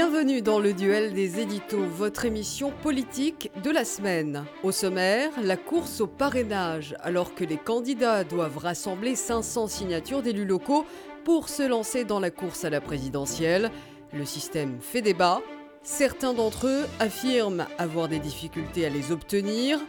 Bienvenue 0.00 0.42
dans 0.42 0.60
le 0.60 0.74
duel 0.74 1.12
des 1.12 1.40
éditos, 1.40 1.82
votre 1.82 2.24
émission 2.24 2.70
politique 2.84 3.50
de 3.64 3.70
la 3.72 3.84
semaine. 3.84 4.44
Au 4.62 4.70
sommaire, 4.70 5.32
la 5.42 5.56
course 5.56 6.00
au 6.00 6.06
parrainage, 6.06 6.94
alors 7.00 7.34
que 7.34 7.42
les 7.42 7.56
candidats 7.56 8.22
doivent 8.22 8.58
rassembler 8.58 9.16
500 9.16 9.66
signatures 9.66 10.22
d'élus 10.22 10.44
locaux 10.44 10.86
pour 11.24 11.48
se 11.48 11.64
lancer 11.64 12.04
dans 12.04 12.20
la 12.20 12.30
course 12.30 12.64
à 12.64 12.70
la 12.70 12.80
présidentielle. 12.80 13.72
Le 14.12 14.24
système 14.24 14.78
fait 14.80 15.02
débat. 15.02 15.42
Certains 15.82 16.32
d'entre 16.32 16.68
eux 16.68 16.86
affirment 17.00 17.66
avoir 17.76 18.06
des 18.06 18.20
difficultés 18.20 18.86
à 18.86 18.90
les 18.90 19.10
obtenir. 19.10 19.80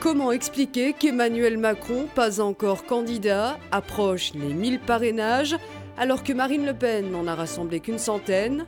Comment 0.00 0.32
expliquer 0.32 0.92
qu'Emmanuel 0.92 1.56
Macron, 1.56 2.08
pas 2.12 2.40
encore 2.40 2.84
candidat, 2.84 3.60
approche 3.70 4.34
les 4.34 4.54
1000 4.54 4.80
parrainages 4.80 5.56
alors 5.96 6.24
que 6.24 6.32
Marine 6.32 6.66
Le 6.66 6.74
Pen 6.74 7.12
n'en 7.12 7.28
a 7.28 7.36
rassemblé 7.36 7.78
qu'une 7.78 8.00
centaine? 8.00 8.66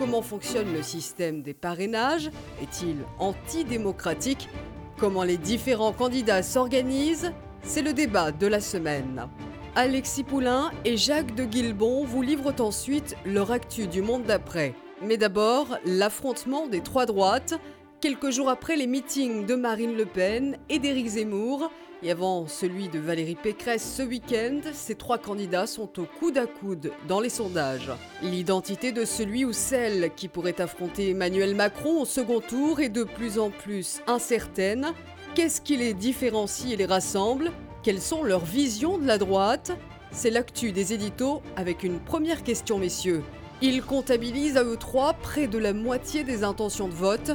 Comment 0.00 0.22
fonctionne 0.22 0.72
le 0.72 0.82
système 0.82 1.42
des 1.42 1.52
parrainages 1.52 2.30
Est-il 2.62 2.96
antidémocratique 3.18 4.48
Comment 4.96 5.24
les 5.24 5.36
différents 5.36 5.92
candidats 5.92 6.42
s'organisent 6.42 7.34
C'est 7.62 7.82
le 7.82 7.92
débat 7.92 8.32
de 8.32 8.46
la 8.46 8.60
semaine. 8.60 9.28
Alexis 9.74 10.24
Poulain 10.24 10.70
et 10.86 10.96
Jacques 10.96 11.34
de 11.34 11.44
Guilbon 11.44 12.06
vous 12.06 12.22
livrent 12.22 12.54
ensuite 12.60 13.14
leur 13.26 13.50
actu 13.50 13.88
du 13.88 14.00
monde 14.00 14.24
d'après. 14.24 14.74
Mais 15.02 15.18
d'abord, 15.18 15.76
l'affrontement 15.84 16.66
des 16.66 16.80
trois 16.80 17.04
droites, 17.04 17.60
quelques 18.00 18.30
jours 18.30 18.48
après 18.48 18.76
les 18.76 18.86
meetings 18.86 19.44
de 19.44 19.54
Marine 19.54 19.94
Le 19.94 20.06
Pen 20.06 20.56
et 20.70 20.78
d'Éric 20.78 21.06
Zemmour, 21.06 21.70
et 22.02 22.10
avant 22.10 22.46
celui 22.46 22.88
de 22.88 22.98
Valérie 22.98 23.36
Pécresse 23.36 23.96
ce 23.96 24.02
week-end, 24.02 24.60
ces 24.72 24.94
trois 24.94 25.18
candidats 25.18 25.66
sont 25.66 26.00
au 26.00 26.06
coude 26.18 26.38
à 26.38 26.46
coude 26.46 26.92
dans 27.08 27.20
les 27.20 27.28
sondages. 27.28 27.92
L'identité 28.22 28.92
de 28.92 29.04
celui 29.04 29.44
ou 29.44 29.52
celle 29.52 30.14
qui 30.16 30.28
pourrait 30.28 30.62
affronter 30.62 31.10
Emmanuel 31.10 31.54
Macron 31.54 32.00
au 32.00 32.06
second 32.06 32.40
tour 32.40 32.80
est 32.80 32.88
de 32.88 33.04
plus 33.04 33.38
en 33.38 33.50
plus 33.50 34.00
incertaine. 34.06 34.94
Qu'est-ce 35.34 35.60
qui 35.60 35.76
les 35.76 35.92
différencie 35.92 36.72
et 36.72 36.76
les 36.76 36.86
rassemble? 36.86 37.52
Quelles 37.82 38.00
sont 38.00 38.22
leurs 38.22 38.44
visions 38.44 38.96
de 38.96 39.06
la 39.06 39.18
droite? 39.18 39.72
C'est 40.10 40.30
l'actu 40.30 40.72
des 40.72 40.94
éditos 40.94 41.42
avec 41.54 41.82
une 41.84 42.00
première 42.00 42.42
question, 42.44 42.78
messieurs. 42.78 43.22
Ils 43.62 43.82
comptabilisent 43.82 44.56
à 44.56 44.64
eux 44.64 44.78
trois 44.78 45.12
près 45.12 45.46
de 45.46 45.58
la 45.58 45.74
moitié 45.74 46.24
des 46.24 46.44
intentions 46.44 46.88
de 46.88 46.94
vote. 46.94 47.32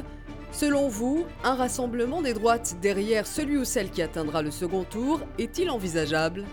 Selon 0.52 0.88
vous, 0.88 1.26
un 1.44 1.54
rassemblement 1.54 2.22
des 2.22 2.32
droites 2.32 2.76
derrière 2.80 3.26
celui 3.26 3.58
ou 3.58 3.64
celle 3.64 3.90
qui 3.90 4.00
atteindra 4.02 4.42
le 4.42 4.50
second 4.50 4.84
tour 4.84 5.20
est-il 5.38 5.68
envisageable? 5.70 6.44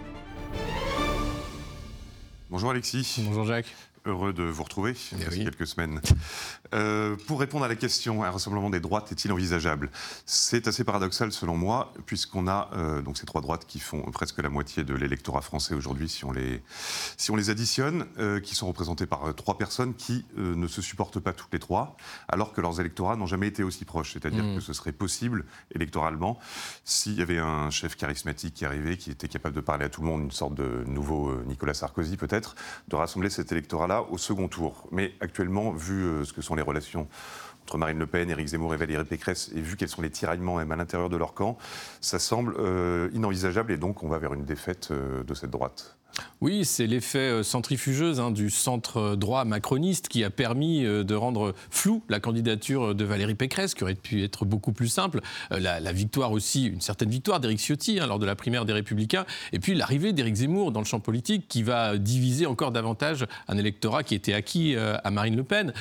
Bonjour 2.50 2.72
Alexis. 2.72 3.22
Bonjour 3.26 3.46
Jacques. 3.46 3.74
Heureux 4.06 4.34
de 4.34 4.44
vous 4.44 4.64
retrouver 4.64 4.94
Eh 5.14 5.24
depuis 5.24 5.40
oui. 5.40 5.44
quelques 5.46 5.66
semaines. 5.68 6.02
Euh, 6.74 7.16
pour 7.28 7.40
répondre 7.40 7.66
à 7.66 7.68
la 7.68 7.76
question, 7.76 8.24
un 8.24 8.32
rassemblement 8.32 8.70
des 8.70 8.80
droites 8.80 9.12
est-il 9.12 9.32
envisageable? 9.32 9.90
C'est 10.26 10.68
assez 10.68 10.84
paradoxal 10.84 11.32
selon 11.32 11.56
moi, 11.56 11.94
puisqu'on 12.06 12.48
a 12.48 12.70
euh, 12.74 13.02
donc 13.02 13.18
ces 13.18 13.26
trois 13.26 13.42
droites 13.42 13.66
qui 13.66 13.80
font 13.80 14.02
presque 14.12 14.42
la 14.42 14.50
moitié 14.50 14.84
de 14.84 14.96
l'électorat 14.96 15.42
français 15.42 15.76
aujourd'hui, 15.76 16.10
si, 16.10 16.26
on 16.26 16.32
les, 16.32 16.64
si 17.18 17.32
on 17.32 17.36
les 17.36 17.50
additionne, 17.50 18.06
euh, 18.18 18.40
qui 18.40 18.56
sont 18.56 18.68
représentées 18.68 19.06
par 19.06 19.34
trois 19.36 19.58
personnes 19.58 19.94
qui 19.94 20.26
ne 20.36 20.68
se 20.68 20.82
supportent 20.82 21.20
pas 21.20 21.34
toutes 21.34 21.54
les 21.54 21.60
trois, 21.60 21.96
alors 22.28 22.54
que 22.54 22.62
leurs 22.62 22.80
électorats 22.80 23.16
n'ont 23.16 23.28
jamais 23.28 23.48
été 23.48 23.64
aussi 23.64 23.86
proches. 23.86 24.14
C'est-à-dire 24.14 24.44
Mm. 24.44 24.56
que 24.56 24.62
ce 24.62 24.74
serait 24.74 24.92
possible 24.92 25.46
électoralement 25.74 26.40
s'il 26.84 27.14
y 27.14 27.22
avait 27.22 27.38
un 27.38 27.70
chef 27.70 27.96
charismatique 27.96 28.54
qui 28.56 28.66
arrivait, 28.66 28.98
qui 28.98 29.12
était 29.12 29.28
capable 29.28 29.56
de 29.56 29.62
parler 29.62 29.86
à 29.86 29.90
tout 29.90 30.02
le 30.02 30.08
monde, 30.08 30.24
une 30.24 30.32
sorte 30.32 30.56
de 30.56 30.84
nouveau 30.88 31.34
Nicolas 31.46 31.74
Sarkozy 31.74 32.18
peut-être, 32.18 32.56
de 32.88 32.96
rassembler 32.96 33.30
cet 33.30 33.52
électorat-là 33.52 34.04
au 34.10 34.18
second 34.18 34.48
tour. 34.48 34.88
Mais 34.92 35.14
actuellement, 35.22 35.72
vu 35.72 36.26
ce 36.26 36.34
que 36.34 36.42
sont 36.42 36.56
les 36.56 36.63
relations 36.64 37.08
entre 37.64 37.78
Marine 37.78 37.98
Le 37.98 38.08
Pen, 38.08 38.30
Éric 38.30 38.48
Zemmour 38.48 38.74
et 38.74 38.78
Valérie 38.78 39.06
Pécresse, 39.06 39.52
et 39.56 39.62
vu 39.62 39.78
quels 39.78 39.90
sont 39.90 40.02
les 40.02 40.10
tiraillements 40.10 40.58
même 40.58 40.72
à 40.72 40.76
l'intérieur 40.76 41.10
de 41.10 41.18
leur 41.18 41.34
camp, 41.34 41.58
ça 42.02 42.20
semble 42.20 42.56
euh, 42.60 43.10
inenvisageable 43.14 43.72
et 43.72 43.78
donc 43.78 44.04
on 44.04 44.10
va 44.10 44.20
vers 44.20 44.34
une 44.34 44.46
défaite 44.46 44.90
euh, 44.92 45.24
de 45.24 45.34
cette 45.34 45.50
droite. 45.50 45.98
Oui, 46.42 46.66
c'est 46.66 46.88
l'effet 46.88 47.20
euh, 47.20 47.42
centrifugeuse 47.44 48.20
hein, 48.20 48.30
du 48.30 48.50
centre 48.50 48.98
euh, 48.98 49.16
droit 49.16 49.46
macroniste 49.46 50.10
qui 50.10 50.26
a 50.26 50.30
permis 50.30 50.86
euh, 50.86 51.06
de 51.06 51.16
rendre 51.16 51.54
floue 51.70 52.04
la 52.10 52.20
candidature 52.20 52.94
de 52.94 53.06
Valérie 53.06 53.36
Pécresse, 53.36 53.74
qui 53.74 53.84
aurait 53.84 53.96
pu 53.96 54.24
être 54.24 54.44
beaucoup 54.44 54.74
plus 54.74 54.90
simple. 54.90 55.22
La, 55.52 55.94
victoire 55.94 56.32
aussi, 56.32 56.66
une 56.66 56.82
certaine 56.82 57.10
victoire 57.10 57.40
d'Éric 57.40 57.60
Ciotti 57.60 58.00
hein, 58.00 58.08
lors 58.08 58.20
de 58.20 58.26
la 58.26 58.36
primaire 58.36 58.66
des 58.66 58.74
Républicains, 58.74 59.26
et 59.54 59.60
puis 59.60 59.74
l'arrivée 59.74 60.12
d'Éric 60.12 60.36
Zemmour 60.36 60.72
dans 60.72 60.82
le 60.82 60.86
champ 60.86 61.00
politique 61.00 61.48
qui 61.48 61.64
va 61.64 61.98
diviser 61.98 62.46
encore 62.46 62.72
davantage 62.72 63.26
un 63.48 63.58
électorat 63.58 64.04
qui 64.04 64.16
était 64.16 64.34
acquis 64.34 64.76
à 64.76 65.12
Marine 65.12 65.36
Le 65.36 65.44
Pen. 65.44 65.74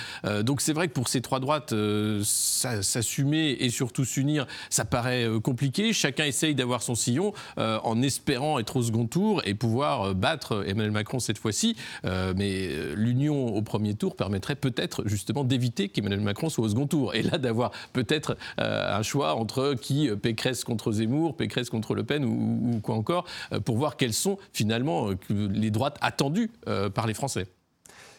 Donc 0.43 0.61
c'est 0.61 0.73
vrai 0.73 0.89
que 0.89 0.93
pour 0.93 1.09
ces 1.09 1.23
trois 1.23 1.41
droites, 1.41 1.75
s'assumer 2.23 3.57
et 3.61 3.71
surtout 3.71 4.05
s'unir, 4.05 4.47
ça 4.69 4.85
paraît 4.85 5.27
compliqué. 5.43 5.93
Chacun 5.93 6.25
essaye 6.25 6.55
d'avoir 6.55 6.83
son 6.83 6.95
sillon 6.95 7.33
en 7.57 8.03
espérant 8.03 8.59
être 8.59 8.77
au 8.77 8.83
second 8.83 9.07
tour 9.07 9.43
et 9.45 9.55
pouvoir 9.55 10.15
battre 10.23 10.65
Emmanuel 10.67 10.93
Macron 10.93 11.19
cette 11.19 11.37
fois-ci. 11.37 11.77
Euh, 12.07 12.33
mais 12.35 12.69
euh, 12.69 12.95
l'union 12.97 13.55
au 13.55 13.61
premier 13.61 13.95
tour 13.95 14.17
permettrait 14.17 14.55
peut-être 14.55 15.03
justement 15.07 15.45
d'éviter 15.45 15.91
qu'Emmanuel 15.91 16.21
Macron 16.21 16.49
soit 16.49 16.65
au 16.65 16.69
second 16.69 16.87
tour. 16.87 17.15
Et 17.15 17.23
là, 17.23 17.37
d'avoir 17.37 17.73
peut-être 17.93 18.39
euh, 18.61 18.97
un 18.97 19.03
choix 19.03 19.35
entre 19.35 19.75
qui 19.75 20.09
Pécresse 20.23 20.65
contre 20.65 20.93
Zemmour, 20.93 21.37
Pécresse 21.37 21.69
contre 21.69 21.95
Le 21.95 22.05
Pen 22.05 22.25
ou, 22.25 22.77
ou 22.77 22.81
quoi 22.81 22.95
encore, 22.95 23.27
pour 23.65 23.77
voir 23.77 23.97
quelles 23.97 24.15
sont 24.15 24.39
finalement 24.53 25.09
les 25.29 25.71
droites 25.71 25.99
attendues 26.01 26.51
par 26.95 27.07
les 27.07 27.15
Français. 27.15 27.47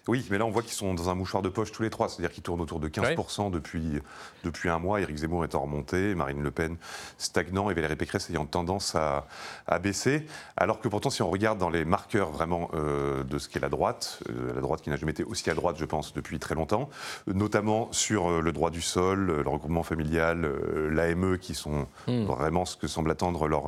Oui, 0.07 0.25
mais 0.29 0.37
là 0.37 0.45
on 0.45 0.49
voit 0.49 0.63
qu'ils 0.63 0.73
sont 0.73 0.93
dans 0.93 1.09
un 1.09 1.15
mouchoir 1.15 1.41
de 1.41 1.47
poche 1.49 1.71
tous 1.71 1.83
les 1.83 1.89
trois, 1.89 2.09
c'est-à-dire 2.09 2.31
qu'ils 2.31 2.43
tournent 2.43 2.59
autour 2.59 2.79
de 2.81 2.89
15% 2.89 3.51
depuis, 3.51 4.01
depuis 4.43 4.67
un 4.67 4.77
mois. 4.77 4.99
Éric 4.99 5.15
Zemmour 5.17 5.45
est 5.45 5.55
en 5.55 5.61
remontée, 5.61 6.13
Marine 6.13 6.43
Le 6.43 6.51
Pen 6.51 6.75
stagnant 7.17 7.69
et 7.69 7.73
Valérie 7.73 7.95
Pécresse 7.95 8.29
ayant 8.29 8.45
tendance 8.45 8.95
à, 8.95 9.27
à 9.65 9.79
baisser. 9.79 10.25
Alors 10.57 10.81
que 10.81 10.89
pourtant, 10.89 11.09
si 11.09 11.21
on 11.21 11.29
regarde 11.29 11.57
dans 11.57 11.69
les 11.69 11.85
marqueurs 11.85 12.31
vraiment 12.31 12.69
euh, 12.73 13.23
de 13.23 13.37
ce 13.37 13.47
qu'est 13.47 13.61
la 13.61 13.69
droite, 13.69 14.19
euh, 14.29 14.53
la 14.53 14.61
droite 14.61 14.81
qui 14.81 14.89
n'a 14.89 14.97
jamais 14.97 15.13
été 15.13 15.23
aussi 15.23 15.49
à 15.49 15.53
droite, 15.53 15.77
je 15.79 15.85
pense, 15.85 16.13
depuis 16.13 16.37
très 16.37 16.55
longtemps, 16.55 16.89
notamment 17.27 17.87
sur 17.93 18.29
euh, 18.29 18.41
le 18.41 18.51
droit 18.51 18.71
du 18.71 18.81
sol, 18.81 19.19
le 19.43 19.49
regroupement 19.49 19.83
familial, 19.83 20.51
l'AME, 20.91 21.37
qui 21.37 21.53
sont 21.53 21.87
Mm. 22.07 22.25
vraiment 22.25 22.65
ce 22.65 22.75
que 22.75 22.87
semblent 22.87 23.11
attendre 23.11 23.47
leur, 23.47 23.65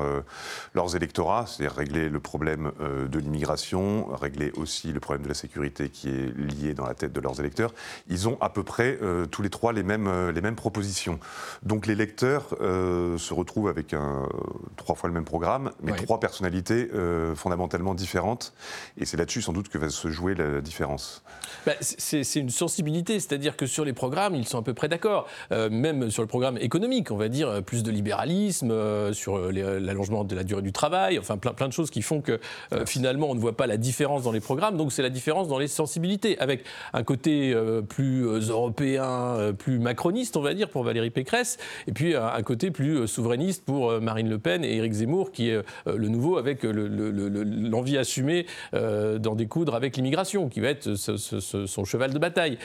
leurs 0.73 0.96
électorats, 0.96 1.46
c'est-à-dire 1.47 1.75
régler 1.78 2.09
le 2.09 2.19
problème 2.19 2.72
de 2.79 3.19
l'immigration, 3.19 4.07
régler 4.13 4.52
aussi 4.57 4.91
le 4.91 5.00
problème 5.00 5.23
de 5.23 5.29
la 5.29 5.34
sécurité 5.34 5.90
qui 5.90 6.09
est 6.09 6.24
lié 6.25 6.73
dans 6.73 6.85
la 6.85 6.93
tête 6.93 7.13
de 7.13 7.19
leurs 7.19 7.39
électeurs. 7.39 7.73
Ils 8.07 8.27
ont 8.27 8.37
à 8.41 8.49
peu 8.49 8.63
près 8.63 8.97
euh, 9.01 9.25
tous 9.25 9.41
les 9.41 9.49
trois 9.49 9.73
les 9.73 9.83
mêmes, 9.83 10.07
euh, 10.07 10.31
les 10.31 10.41
mêmes 10.41 10.55
propositions. 10.55 11.19
Donc 11.63 11.87
les 11.87 11.95
lecteurs 11.95 12.55
euh, 12.61 13.17
se 13.17 13.33
retrouvent 13.33 13.67
avec 13.67 13.93
un, 13.93 14.27
trois 14.75 14.95
fois 14.95 15.09
le 15.09 15.13
même 15.13 15.25
programme, 15.25 15.71
mais 15.81 15.93
trois 15.93 16.19
personnalités 16.19 16.89
euh, 16.93 17.35
fondamentalement 17.35 17.93
différentes. 17.93 18.53
Et 18.97 19.05
c'est 19.05 19.17
là-dessus 19.17 19.41
sans 19.41 19.53
doute 19.53 19.69
que 19.69 19.77
va 19.77 19.89
se 19.89 20.09
jouer 20.09 20.35
la 20.35 20.61
différence. 20.61 21.23
Bah, 21.65 21.73
c'est 21.81 22.35
une 22.35 22.49
sensibilité, 22.49 23.19
c'est-à-dire 23.19 23.57
que 23.57 23.65
sur 23.65 23.85
les 23.85 23.93
programmes, 23.93 24.35
ils 24.35 24.47
sont 24.47 24.57
à 24.57 24.61
peu 24.61 24.73
près 24.73 24.87
d'accord. 24.87 25.27
Même 25.51 26.09
sur 26.11 26.21
le 26.21 26.27
programme 26.27 26.57
économique, 26.57 27.11
on 27.11 27.17
va 27.17 27.29
dire 27.29 27.63
plus 27.63 27.83
de 27.83 27.91
libéralisme, 27.91 28.73
sur 29.13 29.51
l'allongement 29.51 30.23
de 30.23 30.35
la 30.35 30.43
durée 30.43 30.61
du 30.61 30.71
travail, 30.71 31.19
enfin 31.19 31.37
plein, 31.37 31.53
plein 31.53 31.67
de 31.67 31.73
choses 31.73 31.89
qui 31.89 32.01
font 32.01 32.21
que 32.21 32.39
finalement 32.85 33.29
on 33.29 33.35
ne 33.35 33.39
voit 33.39 33.57
pas 33.57 33.67
la 33.67 33.77
différence 33.77 34.23
dans 34.23 34.31
les 34.31 34.39
programmes. 34.39 34.77
Donc 34.77 34.91
c'est 34.91 35.01
la 35.01 35.09
différence 35.09 35.47
dans 35.47 35.59
les 35.59 35.67
sensibilités, 35.67 36.14
avec 36.39 36.63
un 36.93 37.03
côté 37.03 37.53
euh, 37.53 37.81
plus 37.81 38.27
euh, 38.27 38.39
européen, 38.49 39.03
euh, 39.05 39.53
plus 39.53 39.79
macroniste, 39.79 40.37
on 40.37 40.41
va 40.41 40.53
dire, 40.53 40.69
pour 40.69 40.83
Valérie 40.83 41.09
Pécresse, 41.09 41.57
et 41.87 41.91
puis 41.91 42.16
un, 42.16 42.41
côté 42.43 42.72
plus 42.72 43.07
souverainiste 43.07 43.66
pour 43.66 43.99
Marine 43.99 44.29
Le 44.29 44.37
Pen 44.37 44.63
et 44.63 44.75
Éric 44.78 44.93
Zemmour, 44.93 45.31
qui 45.31 45.49
est 45.49 45.61
le 45.87 46.07
nouveau 46.07 46.37
avec 46.37 46.63
le- 46.63 46.72
le- 46.87 47.11
le- 47.11 47.29
le- 47.29 47.43
l'envie 47.43 47.97
assumée 47.97 48.45
d'en 48.73 49.35
découdre 49.35 49.73
avec 49.75 49.97
l'immigration, 49.97 50.47
qui 50.49 50.59
va 50.59 50.69
être 50.69 50.93
son 50.95 51.85
cheval 51.85 52.13
de 52.13 52.19
bataille. 52.19 52.57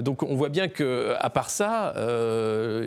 Donc 0.00 0.22
on 0.22 0.34
voit 0.34 0.48
bien 0.48 0.68
que, 0.68 1.14
à 1.18 1.30
part 1.30 1.50
ça, 1.50 1.94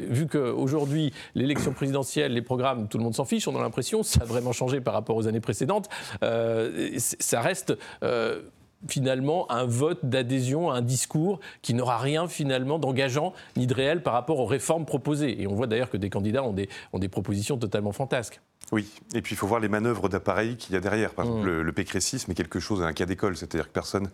vu 0.10 0.28
qu'aujourd'hui 0.28 1.14
l'élection 1.36 1.72
présidentielle, 1.74 2.34
les 2.34 2.42
programmes, 2.42 2.88
tout 2.90 2.98
le 2.98 3.04
monde 3.04 3.16
s'en 3.16 3.26
fiche, 3.26 3.48
on 3.48 3.56
a 3.58 3.62
l'impression, 3.62 4.04
ça 4.04 4.22
a 4.24 4.26
vraiment 4.26 4.52
changé 4.52 4.82
par 4.82 4.94
rapport 4.94 5.16
aux 5.16 5.28
années 5.28 5.40
précédentes. 5.42 5.90
ça 6.98 7.42
reste. 7.42 7.74
Finalement 8.88 9.52
un 9.52 9.66
vote 9.66 10.00
d'adhésion 10.04 10.72
à 10.72 10.76
un 10.78 10.82
discours 10.82 11.40
qui 11.62 11.74
n'aura 11.74 11.98
rien 11.98 12.28
finalement 12.28 12.80
d'engageant 12.80 13.34
ni 13.58 13.68
de 13.68 13.74
réel 13.74 14.04
par 14.04 14.14
rapport 14.14 14.40
aux 14.40 14.46
réformes 14.46 14.86
proposées. 14.86 15.42
Et 15.42 15.48
on 15.48 15.54
voit 15.56 15.68
d'ailleurs 15.68 15.90
que 15.90 15.98
des 15.98 16.10
candidats 16.10 16.44
ont 16.44 16.54
des, 16.54 16.70
ont 16.94 17.00
des 17.00 17.10
propositions 17.10 17.58
totalement 17.58 17.92
fantasques. 17.92 18.42
Oui, 18.72 18.88
et 19.14 19.22
puis 19.22 19.34
il 19.36 19.38
faut 19.38 19.48
voir 19.48 19.60
les 19.60 19.68
manœuvres 19.68 20.08
d'appareil 20.08 20.56
qu'il 20.56 20.74
y 20.74 20.78
a 20.78 20.80
derrière. 20.80 21.14
Par 21.14 21.26
exemple, 21.26 21.42
Mm. 21.44 21.46
le, 21.48 21.64
le 21.64 21.72
pécrécisme 21.74 22.32
est 22.32 22.36
quelque 22.36 22.62
chose, 22.62 22.82
un 22.82 22.94
cas 22.94 23.06
d'école, 23.06 23.36
c'est-à-dire 23.36 23.68
que 23.68 23.74
personne 23.74 24.08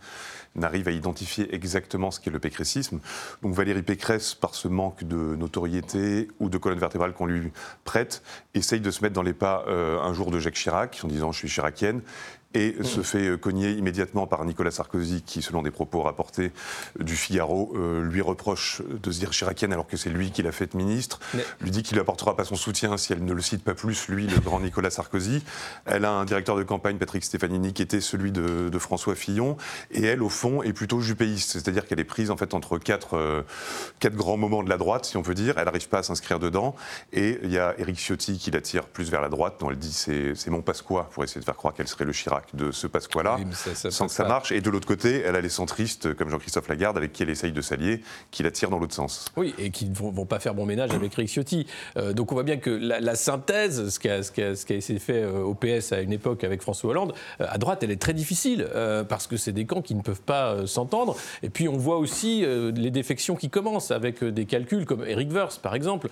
n'arrive 0.55 0.87
à 0.87 0.91
identifier 0.91 1.53
exactement 1.53 2.09
ce 2.09 2.19
qu'est 2.19 2.31
le 2.31 2.39
pécrécisme. 2.39 2.99
Donc 3.43 3.53
Valérie 3.53 3.83
Pécresse, 3.83 4.33
par 4.33 4.55
ce 4.55 4.67
manque 4.67 5.03
de 5.03 5.35
notoriété 5.35 6.27
ou 6.39 6.49
de 6.49 6.57
colonne 6.57 6.79
vertébrale 6.79 7.13
qu'on 7.13 7.27
lui 7.27 7.51
prête, 7.83 8.23
essaye 8.55 8.79
de 8.81 8.89
se 8.89 9.03
mettre 9.03 9.13
dans 9.13 9.21
les 9.21 9.33
pas 9.33 9.63
euh, 9.67 9.99
un 9.99 10.13
jour 10.13 10.31
de 10.31 10.39
Jacques 10.39 10.55
Chirac, 10.55 10.99
en 11.03 11.07
disant 11.07 11.31
je 11.31 11.37
suis 11.37 11.49
chiracienne. 11.49 12.01
Et 12.57 12.83
se 12.83 13.01
fait 13.01 13.39
cogner 13.39 13.71
immédiatement 13.71 14.25
par 14.25 14.44
Nicolas 14.44 14.71
Sarkozy, 14.71 15.21
qui, 15.21 15.42
selon 15.42 15.62
des 15.62 15.71
propos 15.71 16.01
rapportés 16.01 16.51
du 17.00 17.15
Figaro, 17.15 17.75
lui 18.01 18.21
reproche 18.21 18.81
de 18.89 19.12
se 19.12 19.19
dire 19.19 19.31
chiracienne 19.31 19.74
alors 19.74 19.88
que 19.88 19.98
c'est 19.98 20.09
lui 20.09 20.31
qui 20.31 20.42
l'a 20.42 20.51
fait 20.51 20.74
ministre, 20.74 21.19
lui 21.62 21.71
dit 21.71 21.83
qu'il 21.83 21.98
ne 21.98 22.01
apportera 22.01 22.36
pas 22.36 22.45
son 22.45 22.56
soutien 22.56 22.98
si 22.98 23.13
elle 23.13 23.24
ne 23.24 23.33
le 23.33 23.42
cite 23.42 23.63
pas 23.63 23.74
plus, 23.74 24.07
lui, 24.07 24.27
le 24.27 24.39
grand 24.39 24.59
Nicolas 24.59 24.89
Sarkozy. 24.89 25.44
Elle 25.86 26.06
a 26.06 26.12
un 26.12 26.25
directeur 26.25 26.56
de 26.56 26.63
campagne, 26.63 26.98
Patrick 26.98 27.24
Stefanini, 27.24 27.74
qui 27.74 27.81
était 27.81 28.01
celui 28.01 28.31
de, 28.31 28.77
François 28.80 29.15
Fillon, 29.15 29.57
et 29.89 30.04
elle, 30.04 30.21
au 30.21 30.30
fond, 30.30 30.62
est 30.62 30.71
plutôt 30.71 31.01
jupéiste, 31.01 31.54
c'est-à-dire 31.54 31.88
qu'elle 31.88 32.00
est 32.00 32.04
prise 32.04 32.30
en 32.30 32.38
fait 32.38 32.54
entre 32.54 32.77
quatre, 32.77 33.44
quatre 34.00 34.15
grands 34.15 34.38
moments 34.38 34.63
de 34.63 34.69
la 34.69 34.77
droite, 34.77 35.06
si 35.06 35.18
on 35.18 35.24
peut 35.24 35.33
dire. 35.33 35.57
Elle 35.57 35.65
n'arrive 35.65 35.89
pas 35.89 36.00
à 36.00 36.04
s'inscrire 36.04 36.39
dedans, 36.39 36.75
et 37.12 37.39
il 37.44 37.51
y 37.51 37.57
a 37.57 37.74
Éric 37.80 37.98
Ciotti 37.98 38.38
qui 38.38 38.51
l'attire 38.51 38.83
plus 38.83 39.09
vers 39.09 39.21
la 39.21 39.30
droite, 39.30 39.56
dont 39.59 39.69
elle 39.71 39.77
dit 39.77 39.94
c'est 39.94 40.50
mon 40.50 40.62
Pasqua, 40.62 41.09
pour 41.12 41.24
essayer 41.24 41.42
de 41.42 41.45
faire 41.45 41.56
croire 41.56 41.74
qu'elle 41.74 41.88
serait 41.88 42.06
le 42.06 42.13
Chirac 42.13 42.46
de 42.53 42.71
ce 42.71 42.88
Pasqua-là, 42.88 43.38
sans 43.73 44.07
que 44.07 44.13
ça 44.13 44.25
marche. 44.25 44.51
Et 44.51 44.61
de 44.61 44.69
l'autre 44.69 44.88
côté, 44.88 45.21
elle 45.21 45.35
a 45.35 45.41
les 45.41 45.49
centristes, 45.49 46.13
comme 46.13 46.29
Jean-Christophe 46.29 46.67
Lagarde, 46.67 46.97
avec 46.97 47.13
qui 47.13 47.23
elle 47.23 47.29
essaye 47.29 47.51
de 47.51 47.61
s'allier, 47.61 48.01
qui 48.31 48.44
l'attirent 48.44 48.69
dans 48.69 48.79
l'autre 48.79 48.94
sens. 48.94 49.25
Oui, 49.35 49.53
et 49.57 49.71
qui 49.71 49.85
ne 49.85 49.95
vont, 49.95 50.25
pas 50.25 50.39
faire 50.39 50.53
bon 50.53 50.65
ménage 50.65 50.91
avec 50.91 51.13
Éric 51.17 51.29
Ciotti. 51.29 51.67
Euh, 51.97 52.13
donc 52.13 52.31
on 52.31 52.35
voit 52.35 52.44
bien 52.44 52.57
que 52.57 52.69
la, 52.69 53.15
synthèse, 53.15 53.89
ce 53.89 53.99
qui, 53.99 54.09
a, 54.09 54.23
ce, 54.23 54.31
qui 54.31 54.41
a, 54.41 54.55
ce 54.55 54.65
qui, 54.65 54.73
a, 54.73 54.75
été 54.77 54.99
fait 54.99 55.23
euh, 55.23 55.44
au 55.44 55.53
PS 55.53 55.91
à 55.91 56.01
une 56.01 56.13
époque 56.13 56.44
avec 56.44 56.61
François 56.61 56.91
Hollande, 56.91 57.13
euh, 57.41 57.45
à 57.49 57.57
droite, 57.57 57.83
elle 57.83 57.91
est 57.91 58.01
très 58.01 58.13
difficile, 58.13 58.67
parce 59.09 59.27
que 59.27 59.38
c'est 59.38 59.51
des 59.51 59.65
camps 59.65 59.81
qui 59.81 59.95
ne 59.95 60.01
peuvent 60.01 60.21
pas 60.21 60.65
s'entendre. 60.65 61.15
Et 61.44 61.49
puis 61.49 61.67
on 61.67 61.77
voit 61.77 61.97
aussi 61.97 62.45
les 62.45 62.91
défections 62.91 63.35
qui 63.35 63.49
commencent, 63.49 63.91
avec 63.91 64.23
des 64.23 64.45
calculs 64.45 64.85
comme 64.85 65.05
Éric 65.05 65.31
Verse, 65.31 65.57
par 65.57 65.75
exemple, 65.75 66.09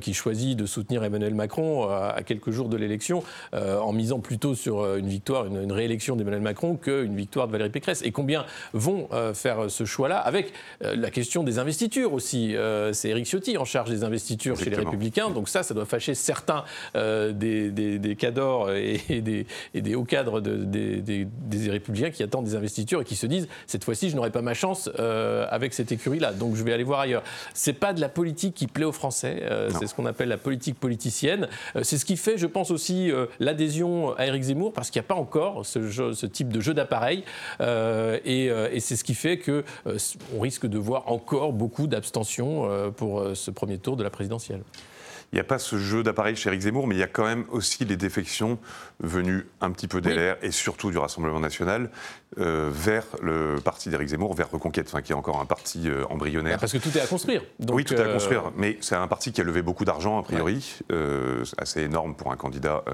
qui 0.00 0.14
choisit 0.14 0.56
de 0.56 0.66
soutenir 0.66 1.02
Emmanuel 1.04 1.34
Macron 1.34 1.88
à, 1.88 2.22
quelques 2.24 2.50
jours 2.50 2.68
de 2.68 2.76
l'élection, 2.76 3.22
en 3.52 3.92
misant 3.92 4.20
plutôt 4.20 4.54
sur 4.54 4.96
une 4.96 5.08
victoire, 5.08 5.46
une, 5.46 5.69
réélection 5.72 6.16
d'Emmanuel 6.16 6.42
Macron 6.42 6.76
qu'une 6.76 7.16
victoire 7.16 7.46
de 7.46 7.52
Valérie 7.52 7.70
Pécresse. 7.70 8.02
Et 8.02 8.12
combien 8.12 8.44
vont 8.72 9.08
faire 9.34 9.70
ce 9.70 9.84
choix-là, 9.84 10.18
avec 10.18 10.52
la 10.80 11.10
question 11.10 11.42
des 11.42 11.58
investitures 11.58 12.12
aussi. 12.12 12.54
c'est 12.92 13.08
Éric 13.08 13.26
Ciotti 13.26 13.56
en 13.58 13.64
charge 13.64 13.90
des 13.90 14.04
investitures 14.04 14.56
chez 14.56 14.70
les 14.70 14.76
Républicains. 14.76 15.30
Donc 15.30 15.48
ça, 15.48 15.62
ça 15.62 15.74
doit 15.74 15.86
fâcher 15.86 16.14
certains 16.14 16.64
euh, 16.96 17.32
des, 17.32 17.70
des, 17.70 18.16
cadors 18.16 18.70
et, 18.74 18.98
des, 19.20 19.46
et 19.74 19.82
des 19.82 19.94
hauts 19.94 20.04
cadres 20.04 20.40
des, 20.40 20.96
des, 20.96 21.70
Républicains 21.70 22.10
qui 22.10 22.22
attendent 22.22 22.44
des 22.44 22.56
investitures 22.56 23.02
et 23.02 23.04
qui 23.04 23.16
se 23.16 23.26
disent 23.26 23.48
cette 23.66 23.84
fois-ci, 23.84 24.10
je 24.10 24.16
n'aurai 24.16 24.30
pas 24.30 24.42
ma 24.42 24.54
chance 24.54 24.90
euh, 24.98 25.46
avec 25.50 25.74
cette 25.74 25.92
écurie-là. 25.92 26.32
Donc 26.32 26.56
je 26.56 26.64
vais 26.64 26.72
aller 26.72 26.84
voir 26.84 27.00
ailleurs. 27.00 27.22
C'est 27.54 27.72
pas 27.72 27.92
de 27.92 28.00
la 28.00 28.08
politique 28.08 28.54
qui 28.54 28.66
plaît 28.66 28.84
aux 28.84 28.92
Français. 28.92 29.42
Euh, 29.42 29.70
c'est 29.78 29.86
ce 29.86 29.94
qu'on 29.94 30.06
appelle 30.06 30.28
la 30.28 30.38
politique 30.38 30.78
politicienne. 30.78 31.48
c'est 31.82 31.98
ce 31.98 32.04
qui 32.04 32.16
fait, 32.16 32.38
je 32.38 32.46
pense 32.46 32.70
aussi, 32.70 33.10
l'adhésion 33.38 34.16
à 34.16 34.26
Éric 34.26 34.42
Zemmour 34.42 34.72
parce 34.72 34.90
qu'il 34.90 35.00
n'y 35.00 35.06
a 35.06 35.08
pas 35.08 35.14
encore 35.14 35.49
ce, 35.64 36.26
type 36.26 36.52
de 36.52 36.60
jeu 36.60 36.74
d'appareil. 36.74 37.24
et, 37.60 38.46
et 38.46 38.80
c'est 38.80 38.96
ce 38.96 39.04
qui 39.04 39.14
fait 39.14 39.38
que 39.38 39.64
on 40.36 40.40
risque 40.40 40.66
de 40.66 40.78
voir 40.78 41.10
encore 41.10 41.52
beaucoup 41.52 41.86
d'abstention 41.86 42.92
pour 42.96 43.24
ce 43.34 43.50
premier 43.50 43.78
tour 43.78 43.96
de 43.96 44.02
la 44.02 44.10
présidentielle. 44.10 44.62
Il 45.32 45.36
n'y 45.36 45.40
a 45.40 45.44
pas 45.44 45.58
ce 45.58 45.78
jeu 45.78 46.02
d'appareil 46.02 46.34
chez 46.34 46.48
Eric 46.48 46.62
Zemmour, 46.62 46.86
mais 46.86 46.96
il 46.96 46.98
y 46.98 47.04
a 47.04 47.08
quand 47.08 47.24
même 47.24 47.44
aussi 47.50 47.84
les 47.84 47.96
défections 47.96 48.58
venues 48.98 49.46
un 49.60 49.70
petit 49.70 49.86
peu 49.86 50.00
d'LR 50.00 50.36
et 50.42 50.50
surtout 50.50 50.90
du 50.90 50.98
Rassemblement 50.98 51.40
national 51.40 51.90
euh, 52.38 52.70
vers 52.72 53.04
le 53.20 53.56
parti 53.56 53.88
d'Éric 53.88 54.10
Zemmour, 54.10 54.34
vers 54.34 54.48
Reconquête, 54.48 54.86
enfin, 54.86 55.02
qui 55.02 55.10
est 55.10 55.16
encore 55.16 55.40
un 55.40 55.46
parti 55.46 55.88
euh, 55.88 56.04
embryonnaire. 56.10 56.60
Parce 56.60 56.72
que 56.72 56.78
tout 56.78 56.96
est 56.96 57.00
à 57.00 57.06
construire. 57.06 57.42
oui, 57.70 57.84
tout 57.84 57.94
est 57.94 58.00
à 58.00 58.04
euh, 58.04 58.12
construire, 58.12 58.52
mais 58.56 58.78
c'est 58.80 58.94
un 58.94 59.08
parti 59.08 59.32
qui 59.32 59.40
a 59.40 59.44
levé 59.44 59.62
beaucoup 59.62 59.84
d'argent, 59.84 60.16
a 60.16 60.22
priori, 60.22 60.78
assez 61.58 61.82
énorme 61.82 62.14
pour 62.14 62.30
un 62.30 62.36
candidat 62.36 62.84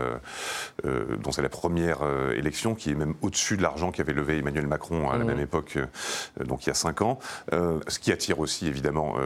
dont 0.84 1.32
c'est 1.32 1.42
la 1.42 1.48
première 1.48 1.98
élection, 2.34 2.74
qui 2.74 2.90
est 2.90 2.94
même 2.94 3.14
au-dessus 3.20 3.56
de 3.56 3.62
l'argent 3.62 3.92
qu'avait 3.92 4.14
levé 4.14 4.38
Emmanuel 4.38 4.66
Macron 4.66 5.10
à 5.10 5.18
la 5.18 5.24
mmh. 5.24 5.26
même 5.26 5.40
époque, 5.40 5.78
donc 6.44 6.64
il 6.64 6.68
y 6.68 6.70
a 6.70 6.74
cinq 6.74 7.02
ans. 7.02 7.18
ce 7.52 7.98
qui 7.98 8.12
attire 8.12 8.40
aussi, 8.40 8.66
évidemment, 8.66 9.16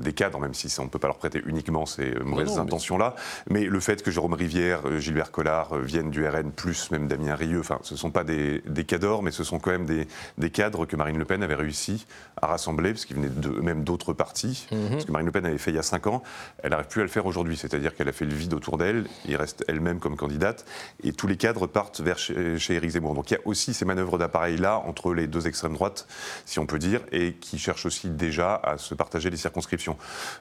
des 0.00 0.12
cadres, 0.12 0.38
même 0.38 0.54
si 0.54 0.74
on 0.80 0.84
ne 0.84 0.88
peut 0.88 0.98
pas 0.98 1.08
leur 1.08 1.18
prêter 1.18 1.42
uniquement 1.46 1.86
ces 1.86 2.14
mauvaises 2.30 2.58
intentions-là. 2.58 3.14
Mais... 3.48 3.64
le 3.64 3.80
fait 3.80 4.02
que 4.02 4.10
Jérôme 4.10 4.34
Rivière, 4.34 4.80
Gilbert 4.98 5.30
Collard 5.30 5.78
viennent 5.78 6.10
du 6.10 6.26
RN, 6.26 6.50
plus 6.52 6.90
même 6.90 7.08
Damien 7.08 7.34
Rieu, 7.34 7.60
enfin, 7.60 7.78
ce 7.82 7.94
ne 7.94 7.98
sont 7.98 8.10
pas 8.10 8.24
des, 8.24 8.62
des 8.66 8.84
cadors, 8.84 9.22
mais 9.22 9.30
ce 9.30 9.44
sont 9.44 9.58
quand 9.58 9.70
même 9.70 9.86
des, 9.86 10.50
cadres 10.50 10.86
que 10.86 10.96
Marine 10.96 11.18
Le 11.18 11.24
Pen 11.24 11.42
avait 11.42 11.54
réussi 11.54 12.06
à 12.40 12.46
rassembler, 12.46 12.92
parce 12.92 13.04
qu'ils 13.04 13.16
venaient 13.16 13.28
de, 13.28 13.48
même 13.48 13.84
d'autres 13.84 14.12
partis. 14.12 14.66
Mhm. 14.72 15.00
Ce 15.00 15.06
que 15.06 15.12
Marine 15.12 15.26
Le 15.26 15.32
Pen 15.32 15.46
avait 15.46 15.58
fait 15.58 15.70
il 15.70 15.76
y 15.76 15.78
a 15.78 15.82
cinq 15.82 16.06
ans, 16.06 16.22
elle 16.62 16.70
n'arrive 16.70 16.88
plus 16.88 17.00
à 17.00 17.04
le 17.04 17.10
faire 17.10 17.26
aujourd'hui. 17.26 17.56
C'est-à-dire 17.56 17.94
qu'elle 17.94 18.08
a 18.08 18.12
fait 18.12 18.24
le 18.24 18.34
vide 18.34 18.54
autour 18.54 18.78
d'elle, 18.78 19.06
il 19.26 19.36
reste 19.36 19.64
elle-même 19.68 19.98
comme 19.98 20.16
candidate, 20.16 20.64
et 21.02 21.12
tous 21.12 21.26
les 21.26 21.36
cadres 21.36 21.66
partent 21.66 22.00
vers 22.00 22.18
chez, 22.18 22.58
chez 22.58 22.74
Éric 22.74 22.90
Zemmour. 22.90 23.14
Donc 23.14 23.30
il 23.30 23.34
y 23.34 23.36
a 23.36 23.40
aussi 23.44 23.74
ces 23.74 23.84
manœuvres 23.84 24.18
d'appareil-là 24.18 24.82
entre 24.86 25.14
les 25.14 25.26
deux 25.26 25.46
extrêmes 25.46 25.74
droites, 25.74 26.06
si 26.44 26.58
on 26.58 26.66
peut 26.66 26.78
dire, 26.78 27.00
et 27.12 27.34
qui 27.34 27.58
cherchent 27.58 27.86
aussi 27.86 28.08
déjà 28.08 28.54
à 28.54 28.78
se 28.78 28.94
partager 28.94 29.30
les 29.30 29.36
circonscriptions. 29.36 29.96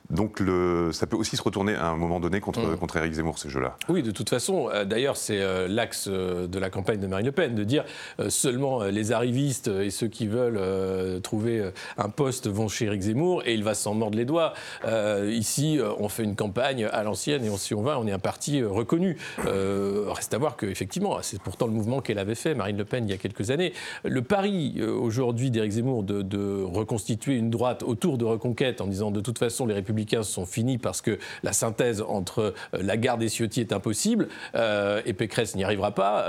Donc 0.09 0.39
le, 0.39 0.91
ça 0.91 1.07
peut 1.07 1.17
aussi 1.17 1.37
se 1.37 1.41
retourner 1.41 1.75
à 1.79 1.87
un 1.87 1.95
moment 1.95 2.19
donné 2.19 2.39
contre, 2.39 2.75
contre 2.77 2.97
Éric 2.97 3.13
Zemmour, 3.13 3.39
ces 3.39 3.49
jeux-là. 3.49 3.77
Oui, 3.87 4.03
de 4.03 4.11
toute 4.11 4.29
façon. 4.29 4.69
Euh, 4.71 4.85
d'ailleurs, 4.85 5.17
c'est 5.17 5.39
euh, 5.39 5.67
l'axe 5.67 6.07
euh, 6.07 6.47
de 6.47 6.59
la 6.59 6.69
campagne 6.69 6.99
de 6.99 7.07
Marine 7.07 7.25
Le 7.25 7.31
Pen, 7.31 7.55
de 7.55 7.63
dire 7.63 7.85
seulement 8.27 8.83
les 8.83 9.11
arrivistes 9.11 9.67
et 9.67 9.89
ceux 9.89 10.07
qui 10.07 10.27
veulent 10.27 11.21
trouver 11.21 11.71
un 11.97 12.09
poste 12.09 12.47
vont 12.47 12.67
chez 12.67 12.85
Éric 12.85 13.01
Zemmour 13.01 13.43
et 13.45 13.53
il 13.53 13.63
va 13.63 13.73
s'en 13.73 13.93
mordre 13.93 14.17
les 14.17 14.25
doigts. 14.25 14.53
Euh, 14.85 15.31
ici, 15.31 15.79
on 15.99 16.09
fait 16.09 16.23
une 16.23 16.35
campagne 16.35 16.85
à 16.85 17.03
l'ancienne 17.03 17.45
et 17.45 17.49
on, 17.49 17.57
si 17.57 17.73
on 17.73 17.81
va, 17.81 17.99
on 17.99 18.07
est 18.07 18.11
un 18.11 18.19
parti 18.19 18.63
reconnu. 18.63 19.17
reste 19.37 20.33
à 20.33 20.37
voir 20.37 20.57
qu'effectivement, 20.57 21.17
c'est 21.21 21.41
pourtant 21.41 21.65
le 21.65 21.73
mouvement 21.73 22.01
qu'elle 22.01 22.19
avait 22.19 22.35
fait, 22.35 22.53
Marine 22.55 22.77
Le 22.77 22.85
Pen, 22.85 23.07
il 23.07 23.11
y 23.11 23.13
a 23.13 23.17
quelques 23.17 23.51
années. 23.51 23.73
Le 24.03 24.21
pari 24.21 24.81
aujourd'hui 24.81 25.51
d'Éric 25.51 25.71
Zemmour 25.71 26.03
de, 26.03 26.21
de, 26.21 26.63
reconstituer 26.63 27.35
une 27.35 27.49
droite 27.49 27.83
autour 27.83 28.17
de 28.17 28.25
Reconquête 28.25 28.81
en 28.81 28.87
disant 28.87 29.11
de 29.11 29.21
toute 29.21 29.39
façon 29.39 29.65
les 29.65 29.73
Républicains 29.73 30.23
sont 30.23 30.45
finis 30.45 30.77
parce 30.77 31.01
que 31.01 31.17
la 31.43 31.53
synthèse 31.69 32.01
entre 32.01 32.53
Lagarde 32.73 33.21
et 33.21 33.29
Ciotti 33.29 33.61
est 33.61 33.73
impossible 33.73 34.27
et 34.55 35.13
Pécresse 35.13 35.55
n'y 35.55 35.63
arrivera 35.63 35.91
pas. 35.91 36.25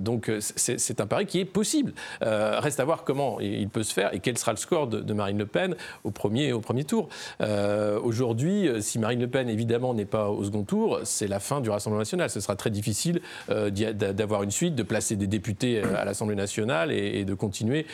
donc 0.00 0.30
c'est 0.40 1.00
un 1.00 1.06
pari 1.06 1.26
qui 1.26 1.40
est 1.40 1.44
possible. 1.44 1.92
Euh, 2.22 2.58
reste 2.60 2.80
à 2.80 2.84
voir 2.84 3.04
comment 3.04 3.40
il 3.40 3.68
peut 3.68 3.82
se 3.82 3.92
faire 3.92 4.14
et 4.14 4.20
quel 4.20 4.38
sera 4.38 4.52
le 4.52 4.56
score 4.56 4.86
de, 4.86 5.12
Marine 5.12 5.38
Le 5.38 5.46
Pen 5.46 5.76
au 6.04 6.10
premier, 6.10 6.52
au 6.52 6.60
premier 6.60 6.84
tour. 6.84 7.08
Euh, 7.40 8.00
aujourd'hui, 8.00 8.68
euh, 8.68 8.80
si 8.80 8.98
Marine 8.98 9.20
Le 9.20 9.28
Pen, 9.28 9.48
évidemment, 9.48 9.94
n'est 9.94 10.04
pas 10.04 10.28
au 10.28 10.44
second 10.44 10.62
tour, 10.62 11.00
c'est 11.04 11.26
la 11.26 11.40
fin 11.40 11.60
du 11.60 11.70
Rassemblement 11.70 12.00
national. 12.00 12.30
Ce 12.30 12.40
sera 12.40 12.56
très 12.56 12.70
difficile 12.70 13.20
d'avoir 13.48 14.42
une 14.42 14.50
suite, 14.50 14.74
de 14.74 14.82
placer 14.82 15.16
des 15.16 15.26
députés 15.26 15.82
à 15.82 16.04
l'Assemblée 16.04 16.36
nationale 16.36 16.92
et, 16.92 17.24
de 17.24 17.34
continuer 17.34 17.86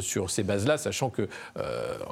sur 0.00 0.30
ces 0.30 0.42
bases-là, 0.42 0.76
sachant 0.78 1.10
que 1.10 1.28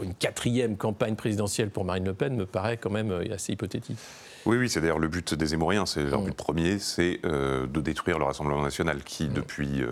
une 0.03 0.15
quatrième 0.15 0.77
campagne 0.77 1.15
présidentielle 1.15 1.71
pour 1.71 1.85
Marine 1.85 2.05
Le 2.05 2.15
Pen 2.15 2.35
me 2.35 2.47
paraît 2.47 2.77
quand 2.77 2.91
même 2.91 3.13
assez 3.33 3.53
hypothétique. 3.53 3.99
Oui, 4.45 4.57
oui, 4.57 4.69
c'est 4.69 4.81
d'ailleurs 4.81 4.99
le 4.99 5.09
but 5.09 5.35
des 5.35 5.47
Zémouriens. 5.47 5.87
C'est 5.87 6.03
leur 6.05 6.23
but 6.23 6.35
premier, 6.35 6.79
c'est 6.79 7.21
de 7.23 7.81
détruire 7.81 8.19
le 8.19 8.25
Rassemblement 8.25 8.63
national, 8.63 9.03
qui 9.05 9.29
depuis 9.29 9.83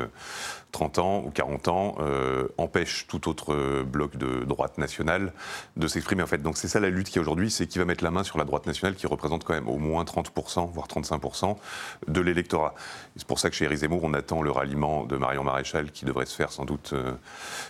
30 0.73 0.99
ans 0.99 1.23
ou 1.27 1.31
40 1.31 1.69
ans 1.69 1.97
euh, 2.01 2.49
empêche 2.59 3.07
tout 3.09 3.29
autre 3.29 3.83
bloc 3.83 4.17
de 4.17 4.45
droite 4.45 4.79
nationale 4.79 5.33
de 5.77 5.87
s'exprimer 5.87 6.23
en 6.23 6.27
fait. 6.27 6.43
Donc 6.43 6.57
c'est 6.57 6.69
ça 6.69 6.81
la 6.81 6.91
lutte 6.91 7.11
qui 7.11 7.19
aujourd'hui, 7.19 7.51
c'est 7.51 7.67
qui 7.67 7.79
va 7.79 7.85
mettre 7.85 8.05
la 8.05 8.11
main 8.11 8.25
sur 8.25 8.39
la 8.39 8.45
droite 8.45 8.67
nationale 8.67 8.95
qui 8.95 9.07
représente 9.07 9.45
quand 9.45 9.55
même 9.55 9.69
au 9.69 9.79
moins 9.79 10.05
30%, 10.05 10.71
voire 10.73 10.87
35% 10.87 11.57
de 12.09 12.21
l'électorat. 12.21 12.75
C'est 13.17 13.27
pour 13.27 13.39
ça 13.39 13.51
que 13.51 13.57
chez 13.57 13.65
Éric 13.65 13.79
Zemmour, 13.79 14.03
on 14.03 14.15
attend 14.15 14.43
le 14.43 14.51
ralliement 14.51 15.05
de 15.05 15.17
Marion 15.17 15.45
Maréchal 15.45 15.91
qui 15.91 16.05
devrait 16.05 16.27
se 16.27 16.35
faire 16.35 16.53
sans 16.53 16.65
doute 16.65 16.91
euh, 16.93 17.13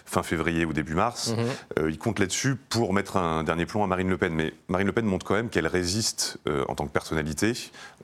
fin 0.05 0.23
février 0.23 0.65
ou 0.65 0.73
début 0.73 0.95
mars. 0.95 1.35
Mhm. 1.37 1.47
Euh, 1.79 1.91
il 1.91 1.99
compte 1.99 2.19
là-dessus 2.19 2.57
pour 2.57 2.93
mettre 2.93 3.17
un 3.17 3.45
dernier 3.45 3.67
plomb 3.67 3.85
à 3.85 3.87
Marine 3.87 4.09
Le 4.09 4.19
Pen. 4.19 4.33
Mais 4.35 4.53
Marine 4.69 4.87
Le 4.87 4.93
Pen 4.93 5.05
montre 5.05 5.27
quand 5.27 5.35
même 5.35 5.49
qu'elle 5.49 5.67
résiste 5.67 6.39
en 6.69 6.75
tant 6.75 6.87
que 6.87 6.93
personnalité. 6.93 7.53